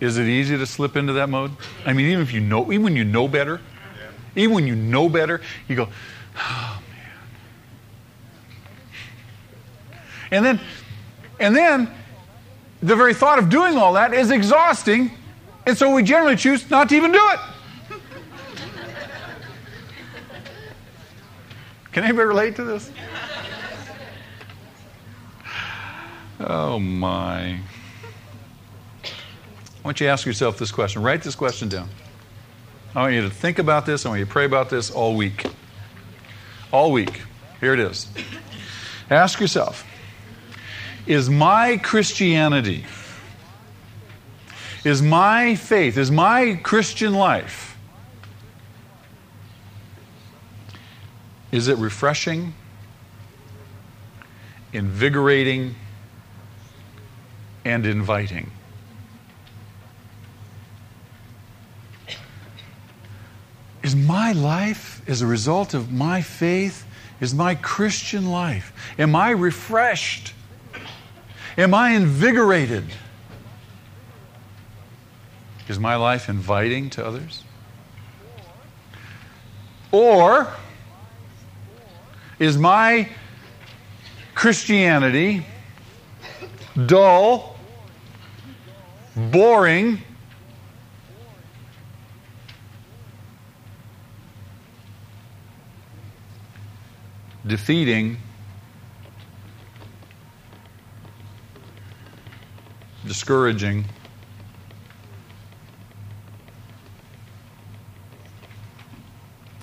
[0.00, 1.52] Is it easy to slip into that mode?
[1.86, 3.62] I mean, even if you know, even when you know better,
[4.36, 5.88] even when you know better, you go,
[6.36, 6.82] oh,
[10.34, 10.60] And then,
[11.38, 11.88] and then
[12.82, 15.12] the very thought of doing all that is exhausting,
[15.64, 17.38] and so we generally choose not to even do it.
[21.92, 22.90] Can anybody relate to this?
[26.40, 27.50] Oh my.
[27.50, 27.60] I
[29.84, 31.00] want you to ask yourself this question.
[31.00, 31.88] Write this question down.
[32.96, 34.04] I want you to think about this.
[34.04, 35.46] I want you to pray about this all week.
[36.72, 37.22] All week.
[37.60, 38.08] Here it is.
[39.10, 39.86] Ask yourself
[41.06, 42.84] is my Christianity,
[44.84, 47.76] is my faith, is my Christian life,
[51.52, 52.54] is it refreshing,
[54.72, 55.74] invigorating,
[57.64, 58.50] and inviting?
[63.82, 66.86] Is my life, as a result of my faith,
[67.20, 70.32] is my Christian life, am I refreshed?
[71.56, 72.84] Am I invigorated?
[75.68, 77.44] Is my life inviting to others?
[79.92, 80.52] Or
[82.38, 83.08] is my
[84.34, 85.46] Christianity
[86.86, 87.56] dull,
[89.14, 90.02] boring,
[97.46, 98.16] defeating,
[103.06, 103.84] discouraging.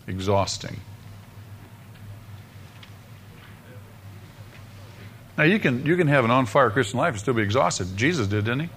[0.07, 0.79] Exhausting.
[5.37, 7.95] Now you can you can have an on fire Christian life and still be exhausted.
[7.95, 8.69] Jesus did, didn't he?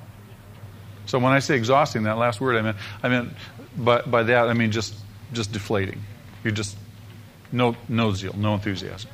[1.07, 3.33] So when I say exhausting, that last word I meant I meant
[3.77, 4.95] by, by that I mean just
[5.33, 6.01] just deflating.
[6.43, 6.77] You just
[7.53, 9.11] no no zeal, no enthusiasm.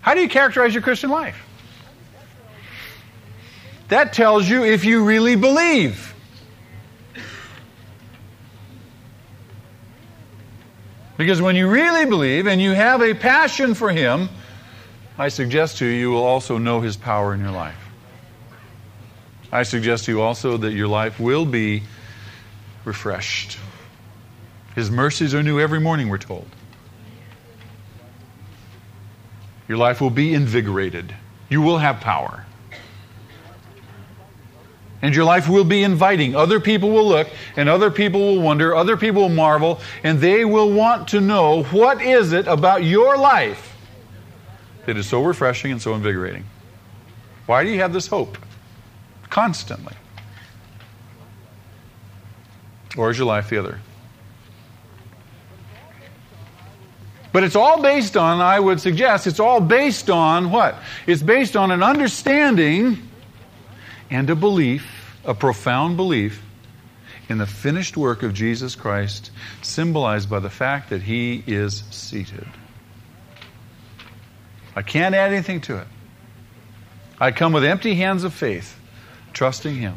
[0.00, 1.45] How do you characterize your Christian life?
[3.88, 6.14] That tells you if you really believe.
[11.16, 14.28] Because when you really believe and you have a passion for Him,
[15.16, 17.78] I suggest to you, you will also know His power in your life.
[19.50, 21.84] I suggest to you also that your life will be
[22.84, 23.58] refreshed.
[24.74, 26.46] His mercies are new every morning, we're told.
[29.68, 31.14] Your life will be invigorated.
[31.48, 32.44] You will have power.
[35.06, 36.34] And your life will be inviting.
[36.34, 40.44] Other people will look, and other people will wonder, other people will marvel, and they
[40.44, 43.76] will want to know what is it about your life
[44.84, 46.44] that is so refreshing and so invigorating.
[47.46, 48.36] Why do you have this hope
[49.30, 49.94] constantly?
[52.96, 53.78] Or is your life the other?
[57.32, 60.74] But it's all based on, I would suggest, it's all based on what?
[61.06, 63.08] It's based on an understanding
[64.10, 64.95] and a belief,
[65.26, 66.42] a profound belief,
[67.28, 69.30] in the finished work of Jesus Christ,
[69.62, 72.46] symbolized by the fact that he is seated.
[74.76, 75.86] I can't add anything to it.
[77.18, 78.78] I come with empty hands of faith,
[79.32, 79.96] trusting him.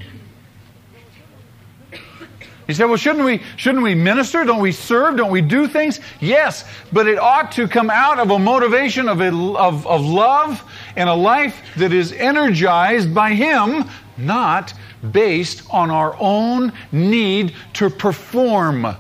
[2.66, 4.46] He said, Well, shouldn't we, shouldn't we minister?
[4.46, 5.18] Don't we serve?
[5.18, 6.00] Don't we do things?
[6.20, 10.64] Yes, but it ought to come out of a motivation of, a, of, of love
[10.96, 13.86] and a life that is energized by Him,
[14.18, 14.74] not
[15.12, 18.96] based on our own need to perform.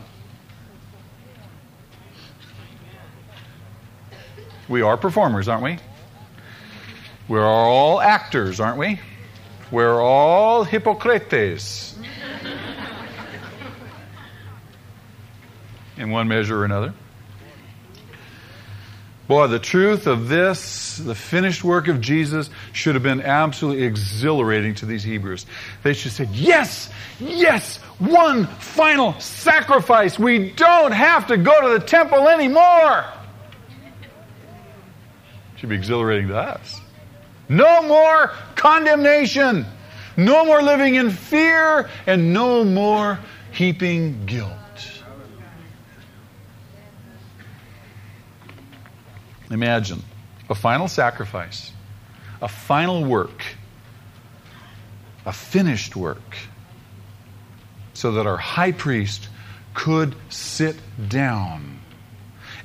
[4.68, 5.80] We are performers, aren't we?
[7.28, 9.00] We're all actors, aren't we?
[9.72, 11.96] We're all hypocrites.
[15.98, 16.94] in one measure or another.
[19.30, 24.74] Boy, the truth of this, the finished work of Jesus, should have been absolutely exhilarating
[24.74, 25.46] to these Hebrews.
[25.84, 30.18] They should have said, Yes, yes, one final sacrifice.
[30.18, 33.06] We don't have to go to the temple anymore.
[35.58, 36.82] Should be exhilarating to us.
[37.48, 39.68] No more condemnation.
[40.18, 43.20] No more living in fear and no more
[43.52, 44.59] heaping guilt.
[49.50, 50.04] Imagine
[50.50, 51.72] a final sacrifice,
[52.42, 53.44] a final work,
[55.26, 56.38] a finished work,
[57.94, 59.28] so that our high priest
[59.74, 60.76] could sit
[61.08, 61.80] down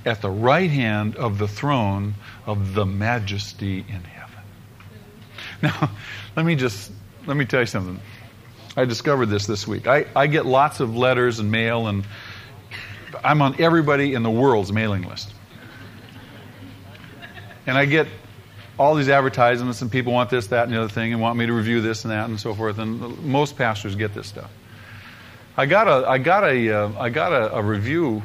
[0.05, 2.15] at the right hand of the throne
[2.47, 4.43] of the majesty in heaven.
[5.63, 5.91] Now,
[6.37, 6.93] let me just
[7.27, 8.01] let me tell you something.
[8.77, 9.87] I discovered this this week.
[9.87, 12.05] I, I get lots of letters and mail, and
[13.23, 15.34] I'm on everybody in the world's mailing list.
[17.67, 18.07] And I get
[18.79, 21.47] all these advertisements, and people want this, that, and the other thing, and want me
[21.47, 22.79] to review this and that, and so forth.
[22.79, 24.51] And most pastors get this stuff.
[25.57, 28.23] I got a, I got a, uh, I got a, a review,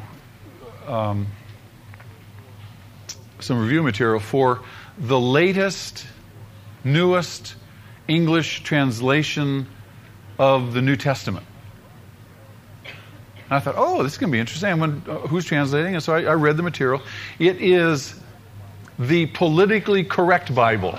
[0.87, 1.27] um,
[3.39, 4.61] some review material for
[4.97, 6.05] the latest,
[6.83, 7.55] newest
[8.07, 9.67] English translation
[10.39, 11.45] of the New Testament.
[12.85, 14.81] And I thought, oh, this is going to be interesting.
[14.81, 15.93] Uh, who's translating?
[15.93, 17.01] And so I, I read the material.
[17.37, 18.19] It is
[18.99, 20.93] the politically correct Bible.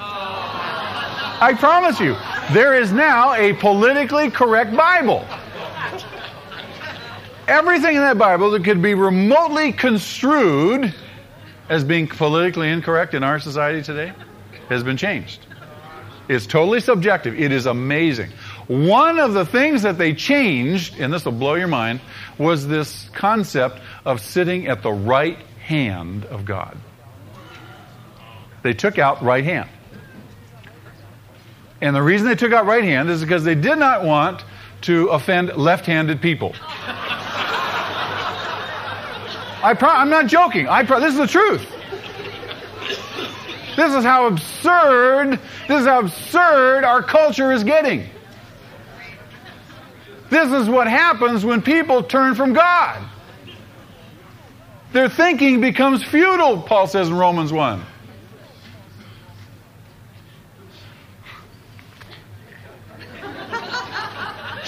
[1.43, 2.17] I promise you,
[2.53, 5.25] there is now a politically correct Bible.
[7.47, 10.95] Everything in that Bible that could be remotely construed
[11.69, 14.13] as being politically incorrect in our society today
[14.69, 15.47] has been changed.
[16.29, 17.39] It's totally subjective.
[17.39, 18.31] It is amazing.
[18.69, 22.01] One of the things that they changed, and this will blow your mind,
[22.39, 26.77] was this concept of sitting at the right hand of God.
[28.63, 29.69] They took out right hand.
[31.81, 34.45] And the reason they took out right hand is because they did not want
[34.83, 36.55] to offend left handed people.
[39.63, 40.69] I I'm not joking.
[40.69, 41.67] I pro- this is the truth.
[43.77, 45.39] This is how absurd,
[45.69, 48.07] this is how absurd our culture is getting.
[50.29, 53.03] This is what happens when people turn from God.
[54.93, 57.83] Their thinking becomes futile, Paul says in Romans 1.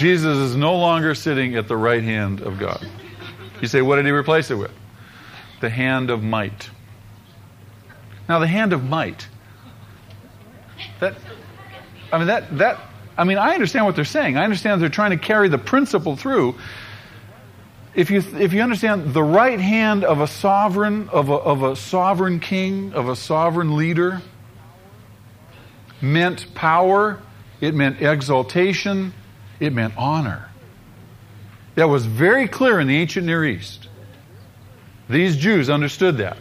[0.02, 2.84] Jesus is no longer sitting at the right hand of God.
[3.60, 4.72] You say, what did he replace it with?
[5.60, 6.68] The hand of might.
[8.28, 9.28] Now, the hand of might.
[10.98, 11.14] That,
[12.12, 12.80] I mean, that, that,
[13.16, 14.36] I mean, I understand what they're saying.
[14.36, 16.56] I understand they're trying to carry the principle through.
[17.94, 21.76] If you, if you understand the right hand of a sovereign, of a, of a
[21.76, 24.20] sovereign king, of a sovereign leader,
[26.00, 27.22] meant power,
[27.60, 29.14] it meant exaltation,
[29.62, 30.48] it meant honor.
[31.76, 33.88] That was very clear in the ancient Near East.
[35.08, 36.38] These Jews understood that.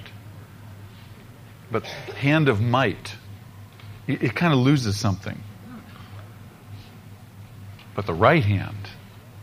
[1.71, 3.15] But hand of might,
[4.07, 5.39] it, it kind of loses something.
[7.93, 8.89] But the right hand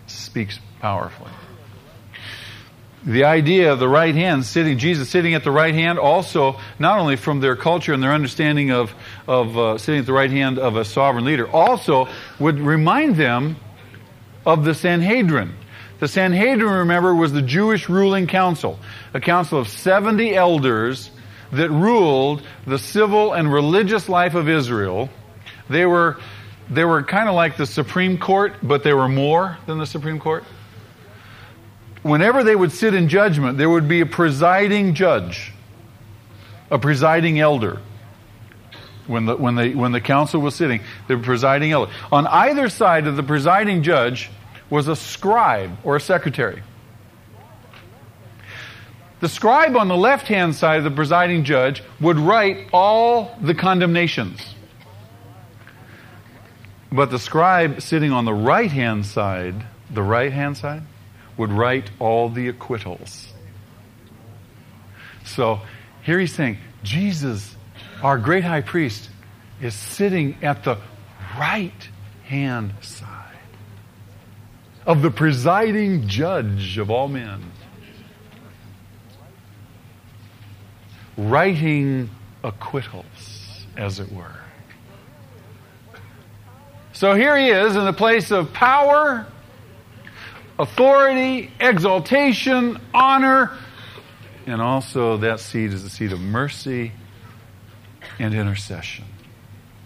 [0.09, 1.31] speaks powerfully.
[3.05, 6.99] The idea of the right hand, sitting, Jesus sitting at the right hand, also not
[6.99, 8.93] only from their culture and their understanding of,
[9.29, 12.09] of uh, sitting at the right hand of a sovereign leader, also
[12.41, 13.57] would remind them
[14.49, 15.55] of the Sanhedrin.
[16.01, 18.79] The Sanhedrin, remember, was the Jewish ruling council,
[19.13, 21.11] a council of 70 elders
[21.53, 25.11] that ruled the civil and religious life of Israel.
[25.69, 26.19] They were,
[26.71, 30.19] they were kind of like the Supreme Court, but they were more than the Supreme
[30.19, 30.45] Court.
[32.03, 35.53] Whenever they would sit in judgment, there would be a presiding judge,
[36.71, 37.81] a presiding elder.
[39.07, 41.91] When the, when, the, when the council was sitting, the presiding elder.
[42.13, 44.31] On either side of the presiding judge
[44.71, 46.63] was a scribe or a secretary.
[49.21, 53.55] The scribe on the left hand side of the presiding judge would write all the
[53.55, 54.55] condemnations.
[56.93, 60.83] But the scribe sitting on the right hand side, the right hand side,
[61.37, 63.33] would write all the acquittals.
[65.25, 65.61] So
[66.03, 67.57] here he's saying, Jesus,
[68.03, 69.11] our great high priest,
[69.61, 70.79] is sitting at the
[71.39, 71.89] right
[72.25, 72.73] hand
[74.89, 77.45] of the presiding judge of all men.
[81.19, 82.09] writing
[82.45, 84.41] acquittals, as it were.
[86.93, 89.27] So here he is in the place of power,
[90.59, 93.51] authority, exaltation, honor,
[94.47, 96.93] and also that seat is the seat of mercy
[98.19, 99.05] and intercession.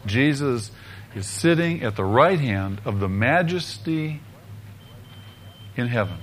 [0.07, 0.71] Jesus
[1.15, 4.21] is sitting at the right hand of the majesty
[5.77, 6.19] in heaven,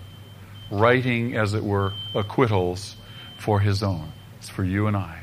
[0.72, 2.96] writing, as it were, acquittals
[3.38, 4.12] for his own.
[4.38, 5.22] It's for you and I.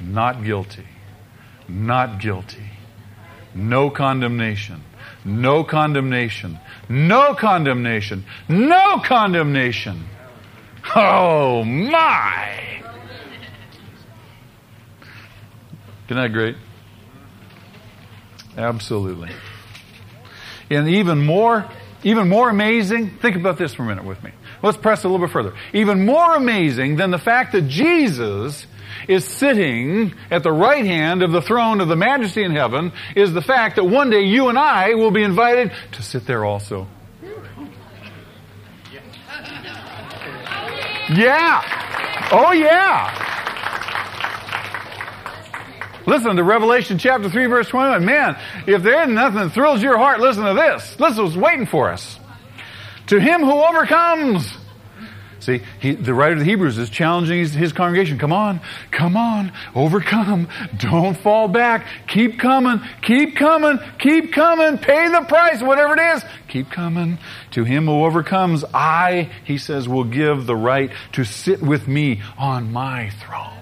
[0.00, 0.86] Not guilty.
[1.68, 2.64] Not guilty.
[3.54, 4.82] No condemnation.
[5.24, 6.58] No condemnation.
[6.88, 8.24] No condemnation.
[8.48, 10.04] No condemnation.
[10.94, 12.82] Oh my!
[16.06, 16.56] Isn't that great?
[18.56, 19.30] Absolutely.
[20.70, 21.68] And even more,
[22.02, 24.32] even more amazing, think about this for a minute with me.
[24.62, 25.54] Let's press a little bit further.
[25.72, 28.66] Even more amazing than the fact that Jesus
[29.08, 33.32] is sitting at the right hand of the throne of the majesty in heaven is
[33.32, 36.86] the fact that one day you and I will be invited to sit there also.
[41.12, 42.28] Yeah.
[42.32, 43.29] Oh, yeah.
[46.10, 48.04] Listen to Revelation chapter 3, verse 21.
[48.04, 48.36] Man,
[48.66, 50.96] if there isn't nothing that thrills your heart, listen to this.
[50.96, 52.18] This was waiting for us.
[53.06, 54.52] To him who overcomes.
[55.38, 58.18] See, he, the writer of the Hebrews is challenging his, his, congregation.
[58.18, 60.48] Come on, come on, overcome.
[60.78, 61.86] Don't fall back.
[62.08, 64.78] Keep coming, keep coming, keep coming.
[64.78, 66.24] Pay the price, whatever it is.
[66.48, 67.18] Keep coming.
[67.52, 72.20] To him who overcomes, I, he says, will give the right to sit with me
[72.36, 73.59] on my throne.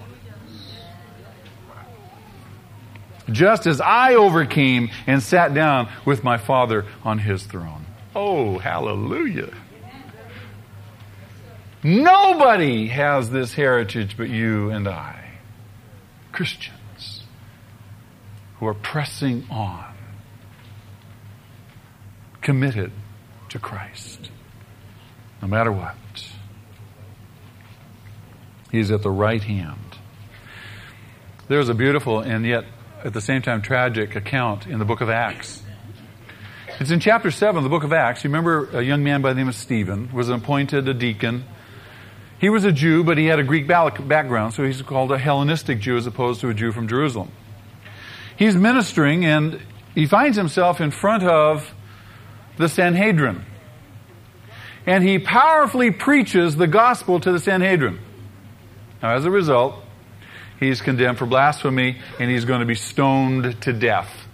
[3.31, 7.85] Just as I overcame and sat down with my Father on his throne.
[8.15, 9.53] Oh, hallelujah.
[11.83, 15.31] Nobody has this heritage but you and I,
[16.31, 17.23] Christians,
[18.57, 19.85] who are pressing on,
[22.41, 22.91] committed
[23.49, 24.29] to Christ,
[25.41, 25.95] no matter what.
[28.71, 29.97] He's at the right hand.
[31.47, 32.65] There's a beautiful and yet
[33.03, 35.63] at the same time tragic account in the book of Acts
[36.79, 38.23] it's in chapter 7 of the book of Acts.
[38.23, 41.43] You remember a young man by the name of Stephen was appointed a deacon.
[42.39, 45.81] He was a Jew, but he had a Greek background, so he's called a Hellenistic
[45.81, 47.33] Jew as opposed to a Jew from Jerusalem.
[48.37, 49.59] He's ministering and
[49.93, 51.69] he finds himself in front of
[52.55, 53.45] the Sanhedrin.
[54.85, 57.99] And he powerfully preaches the gospel to the Sanhedrin.
[59.03, 59.83] Now, as a result,
[60.59, 64.27] he's condemned for blasphemy and he's going to be stoned to death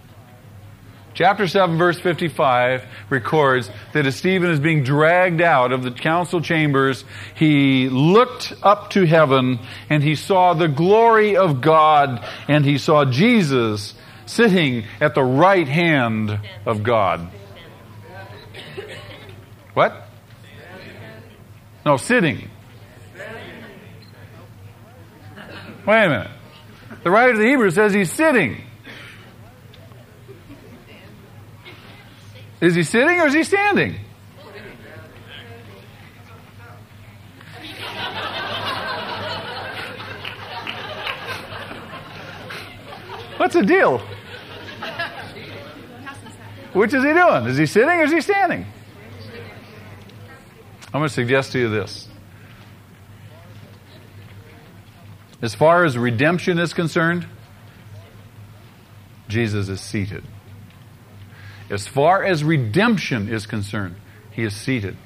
[1.16, 6.42] Chapter 7, verse 55 records that as Stephen is being dragged out of the council
[6.42, 9.58] chambers, he looked up to heaven
[9.88, 13.94] and he saw the glory of God and he saw Jesus
[14.26, 17.30] sitting at the right hand of God.
[19.72, 20.08] What?
[21.86, 22.50] No, sitting.
[25.86, 26.30] Wait a minute.
[27.04, 28.60] The writer of the Hebrews says he's sitting.
[32.60, 34.00] Is he sitting or is he standing?
[43.36, 43.98] What's the deal?
[46.72, 47.46] Which is he doing?
[47.46, 48.66] Is he sitting or is he standing?
[50.86, 52.08] I'm going to suggest to you this.
[55.42, 57.26] As far as redemption is concerned,
[59.28, 60.24] Jesus is seated.
[61.68, 63.96] As far as redemption is concerned,
[64.30, 64.96] he is seated.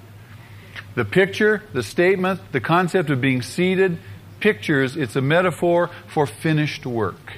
[0.95, 3.99] The picture, the statement, the concept of being seated
[4.41, 7.35] pictures, it's a metaphor for finished work.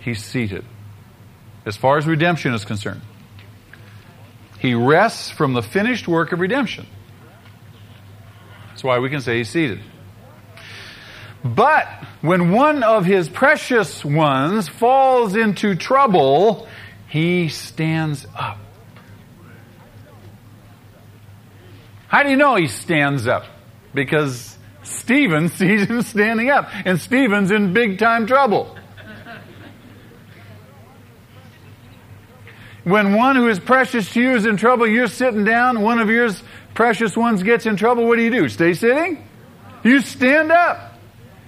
[0.00, 0.64] He's seated.
[1.64, 3.02] As far as redemption is concerned,
[4.58, 6.86] he rests from the finished work of redemption.
[8.68, 9.80] That's why we can say he's seated.
[11.44, 11.86] But
[12.22, 16.66] when one of his precious ones falls into trouble,
[17.08, 18.58] he stands up.
[22.08, 23.44] How do you know he stands up?
[23.94, 28.76] Because Stephen sees him standing up, and Stephen's in big time trouble.
[32.84, 36.08] When one who is precious to you is in trouble, you're sitting down, one of
[36.08, 36.40] yours
[36.72, 38.48] precious ones gets in trouble, what do you do?
[38.48, 39.26] Stay sitting?
[39.82, 40.85] You stand up.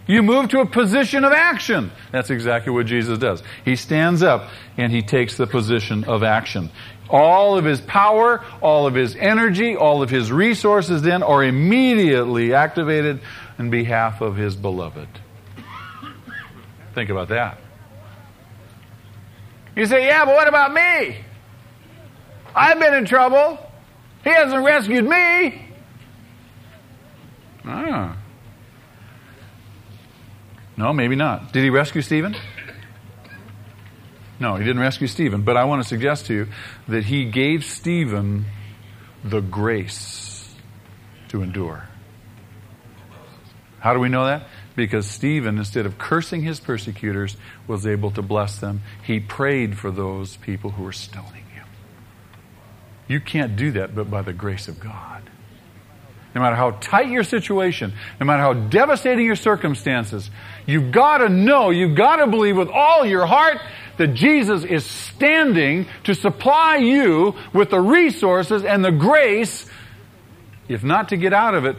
[0.09, 1.93] You move to a position of action.
[2.13, 3.43] That's exactly what Jesus does.
[3.65, 4.49] He stands up
[4.79, 6.71] and he takes the position of action.
[7.11, 12.55] All of his power, all of his energy, all of his resources then are immediately
[12.55, 13.21] activated
[13.59, 15.09] in behalf of his beloved.
[16.95, 17.59] Think about that.
[19.77, 21.19] You say, yeah, but what about me?
[22.55, 23.59] I've been in trouble.
[24.25, 25.69] He hasn't rescued me.
[27.67, 28.18] Ah.
[30.79, 31.53] No, maybe not.
[31.53, 32.37] Did he rescue Stephen?
[34.39, 35.43] No, he didn't rescue Stephen.
[35.43, 36.49] But I want to suggest to you
[36.87, 38.47] that he gave Stephen
[39.25, 40.55] the grace
[41.31, 41.89] to endure.
[43.81, 44.47] How do we know that?
[44.77, 48.83] Because Stephen, instead of cursing his persecutors, was able to bless them.
[49.03, 51.67] He prayed for those people who were stoning him.
[53.09, 55.29] You can't do that but by the grace of God
[56.35, 60.31] no matter how tight your situation, no matter how devastating your circumstances,
[60.67, 63.59] you've got to know, you've got to believe with all your heart
[63.97, 69.67] that Jesus is standing to supply you with the resources and the grace,
[70.69, 71.77] if not to get out of it,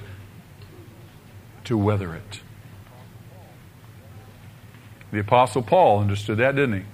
[1.66, 2.42] to weather it.
[5.12, 6.86] The Apostle Paul understood that, didn't he?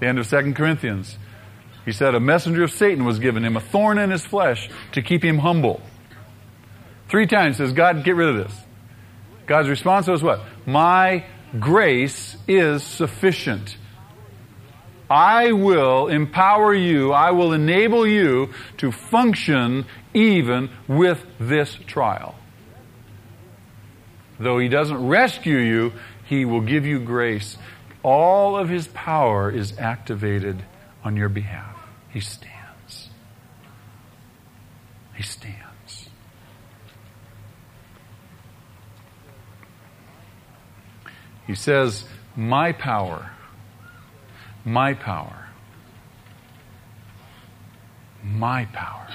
[0.00, 1.16] The end of 2 Corinthians.
[1.84, 5.02] He said, A messenger of Satan was given him, a thorn in his flesh, to
[5.02, 5.80] keep him humble.
[7.12, 8.58] Three times says, God, get rid of this.
[9.44, 10.40] God's response was what?
[10.64, 11.26] My
[11.60, 13.76] grace is sufficient.
[15.10, 19.84] I will empower you, I will enable you to function
[20.14, 22.34] even with this trial.
[24.40, 25.92] Though He doesn't rescue you,
[26.24, 27.58] He will give you grace.
[28.02, 30.64] All of His power is activated
[31.04, 31.76] on your behalf.
[32.08, 33.10] He stands.
[35.14, 35.62] He stands.
[41.46, 42.04] He says,
[42.36, 43.30] My power,
[44.64, 45.48] my power,
[48.22, 49.08] my power.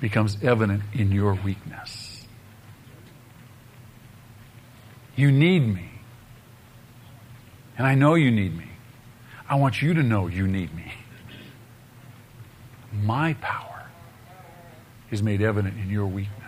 [0.00, 2.26] becomes evident in your weakness.
[5.16, 5.90] You need me.
[7.78, 8.70] And I know you need me.
[9.48, 10.92] I want you to know you need me.
[12.92, 13.86] My power
[15.10, 16.45] is made evident in your weakness.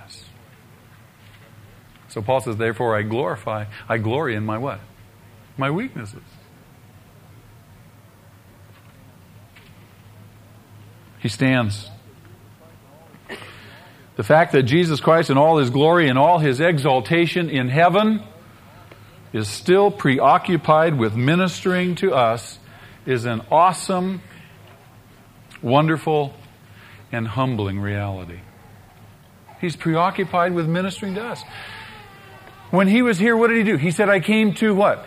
[2.09, 4.80] So Paul says, therefore I glorify, I glory in my what?
[5.56, 6.22] My weaknesses.
[11.18, 11.90] He stands.
[14.16, 18.22] The fact that Jesus Christ, in all his glory and all his exaltation in heaven,
[19.32, 22.59] is still preoccupied with ministering to us
[23.04, 24.22] is an awesome,
[25.62, 26.34] wonderful,
[27.12, 28.40] and humbling reality.
[29.61, 31.42] He's preoccupied with ministering to us.
[32.71, 33.77] When he was here, what did he do?
[33.77, 35.07] He said, I came to what?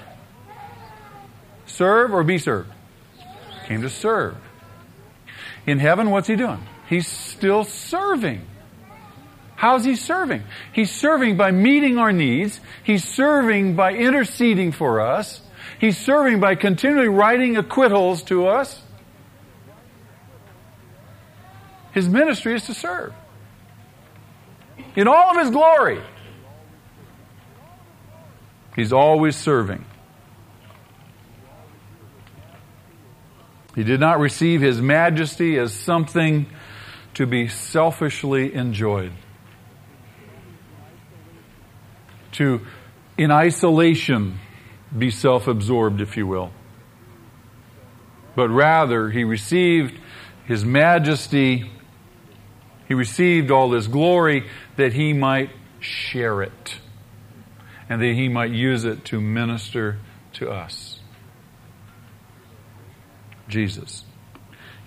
[1.71, 2.71] serve or be served?
[3.65, 4.35] Came to serve.
[5.65, 6.59] In heaven, what's he doing?
[6.87, 8.45] He's still serving.
[9.55, 10.43] How's he serving?
[10.73, 12.59] He's serving by meeting our needs.
[12.83, 15.41] He's serving by interceding for us.
[15.79, 18.81] He's serving by continually writing acquittals to us.
[21.93, 23.13] His ministry is to serve.
[24.95, 26.01] In all of his glory,
[28.75, 29.85] he's always serving.
[33.75, 36.47] He did not receive his majesty as something
[37.13, 39.13] to be selfishly enjoyed.
[42.33, 42.61] to,
[43.17, 44.39] in isolation,
[44.97, 46.51] be self absorbed, if you will.
[48.35, 49.99] But rather, he received
[50.45, 51.71] his majesty,
[52.87, 54.47] he received all this glory
[54.77, 55.49] that he might
[55.79, 56.77] share it
[57.91, 59.99] and that he might use it to minister
[60.31, 61.01] to us.
[63.49, 64.05] Jesus.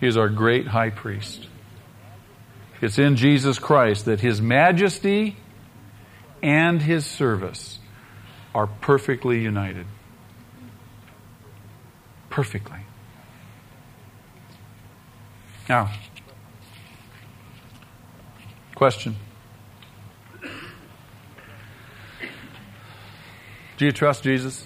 [0.00, 1.46] He is our great high priest.
[2.80, 5.36] It's in Jesus Christ that his majesty
[6.42, 7.78] and his service
[8.54, 9.84] are perfectly united.
[12.30, 12.80] Perfectly.
[15.68, 15.92] Now,
[18.74, 19.16] question.
[23.76, 24.64] Do you trust Jesus?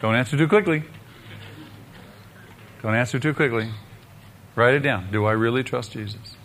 [0.00, 0.84] Don't answer too quickly.
[2.82, 3.70] Don't answer too quickly.
[4.54, 5.10] Write it down.
[5.12, 6.36] Do I really trust Jesus?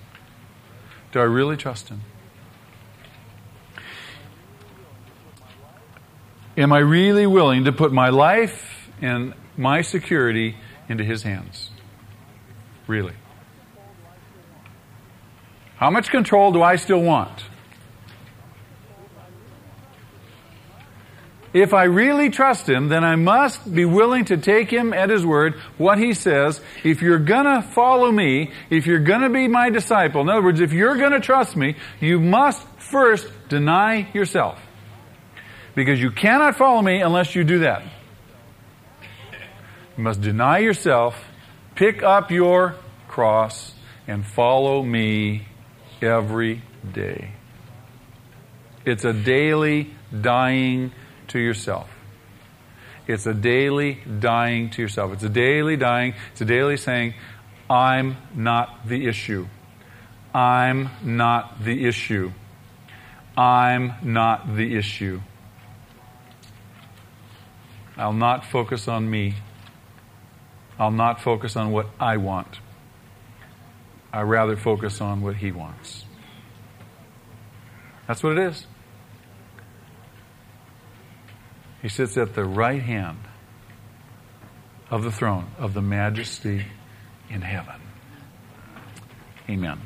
[1.12, 2.02] Do I really trust Him?
[6.58, 10.56] Am I really willing to put my life and my security
[10.90, 11.72] into His hands?
[12.88, 13.14] Really?
[15.78, 17.44] How much control do I still want?
[21.54, 25.24] If I really trust Him, then I must be willing to take Him at His
[25.24, 26.60] word, what He says.
[26.84, 30.74] If you're gonna follow me, if you're gonna be my disciple, in other words, if
[30.74, 34.60] you're gonna trust me, you must first deny yourself.
[35.76, 37.84] Because you cannot follow me unless you do that.
[39.95, 41.24] You must deny yourself,
[41.76, 42.76] pick up your
[43.08, 43.74] cross,
[44.08, 45.47] and follow me
[46.01, 47.32] every day.
[48.86, 50.91] It's a daily dying
[51.34, 51.90] to yourself.
[53.08, 55.14] It's a daily dying to yourself.
[55.14, 56.14] It's a daily dying.
[56.32, 57.16] It's a daily saying,
[57.70, 59.48] I'm not the issue.
[60.34, 62.32] I'm not the issue.
[63.36, 65.22] I'm not the issue.
[67.98, 69.34] I'll not focus on me.
[70.80, 72.60] I'll not focus on what I want.
[74.12, 76.06] I rather focus on what He wants.
[78.08, 78.68] That's what it is.
[81.84, 83.20] He sits at the right hand
[84.90, 86.66] of the throne of the majesty
[87.30, 87.76] in heaven.
[89.50, 89.82] Amen.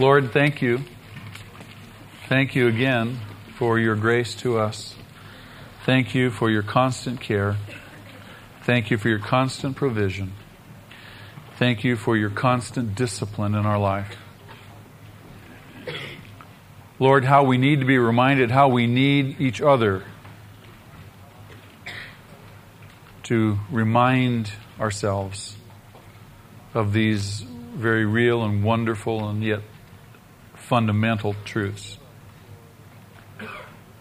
[0.00, 0.80] Lord, thank you.
[2.28, 3.20] Thank you again
[3.56, 4.96] for your grace to us.
[5.86, 7.56] Thank you for your constant care.
[8.62, 10.32] Thank you for your constant provision.
[11.56, 14.16] Thank you for your constant discipline in our life.
[17.00, 20.02] Lord, how we need to be reminded, how we need each other
[23.24, 25.56] to remind ourselves
[26.74, 29.60] of these very real and wonderful and yet
[30.54, 31.98] fundamental truths.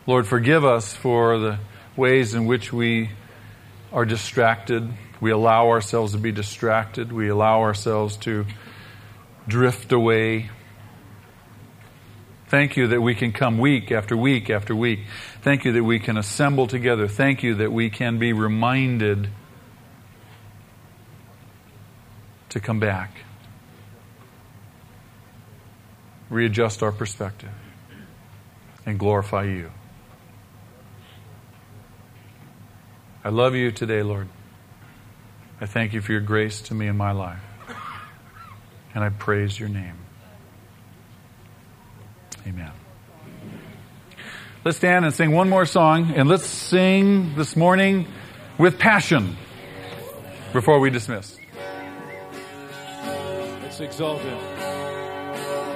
[0.07, 1.59] Lord, forgive us for the
[1.95, 3.11] ways in which we
[3.93, 4.91] are distracted.
[5.21, 7.11] We allow ourselves to be distracted.
[7.11, 8.45] We allow ourselves to
[9.47, 10.49] drift away.
[12.47, 15.01] Thank you that we can come week after week after week.
[15.41, 17.07] Thank you that we can assemble together.
[17.07, 19.29] Thank you that we can be reminded
[22.49, 23.11] to come back,
[26.29, 27.51] readjust our perspective,
[28.85, 29.71] and glorify you.
[33.25, 34.29] I love you today, Lord.
[35.59, 37.43] I thank you for your grace to me in my life.
[38.95, 40.06] And I praise your name.
[42.47, 42.71] Amen.
[44.63, 48.07] Let's stand and sing one more song, and let's sing this morning
[48.57, 49.35] with passion
[50.53, 51.37] before we dismiss.
[53.03, 54.39] Let's exalt him.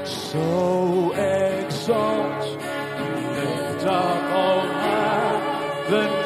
[0.06, 4.22] So exalt, lift up
[4.72, 6.21] high the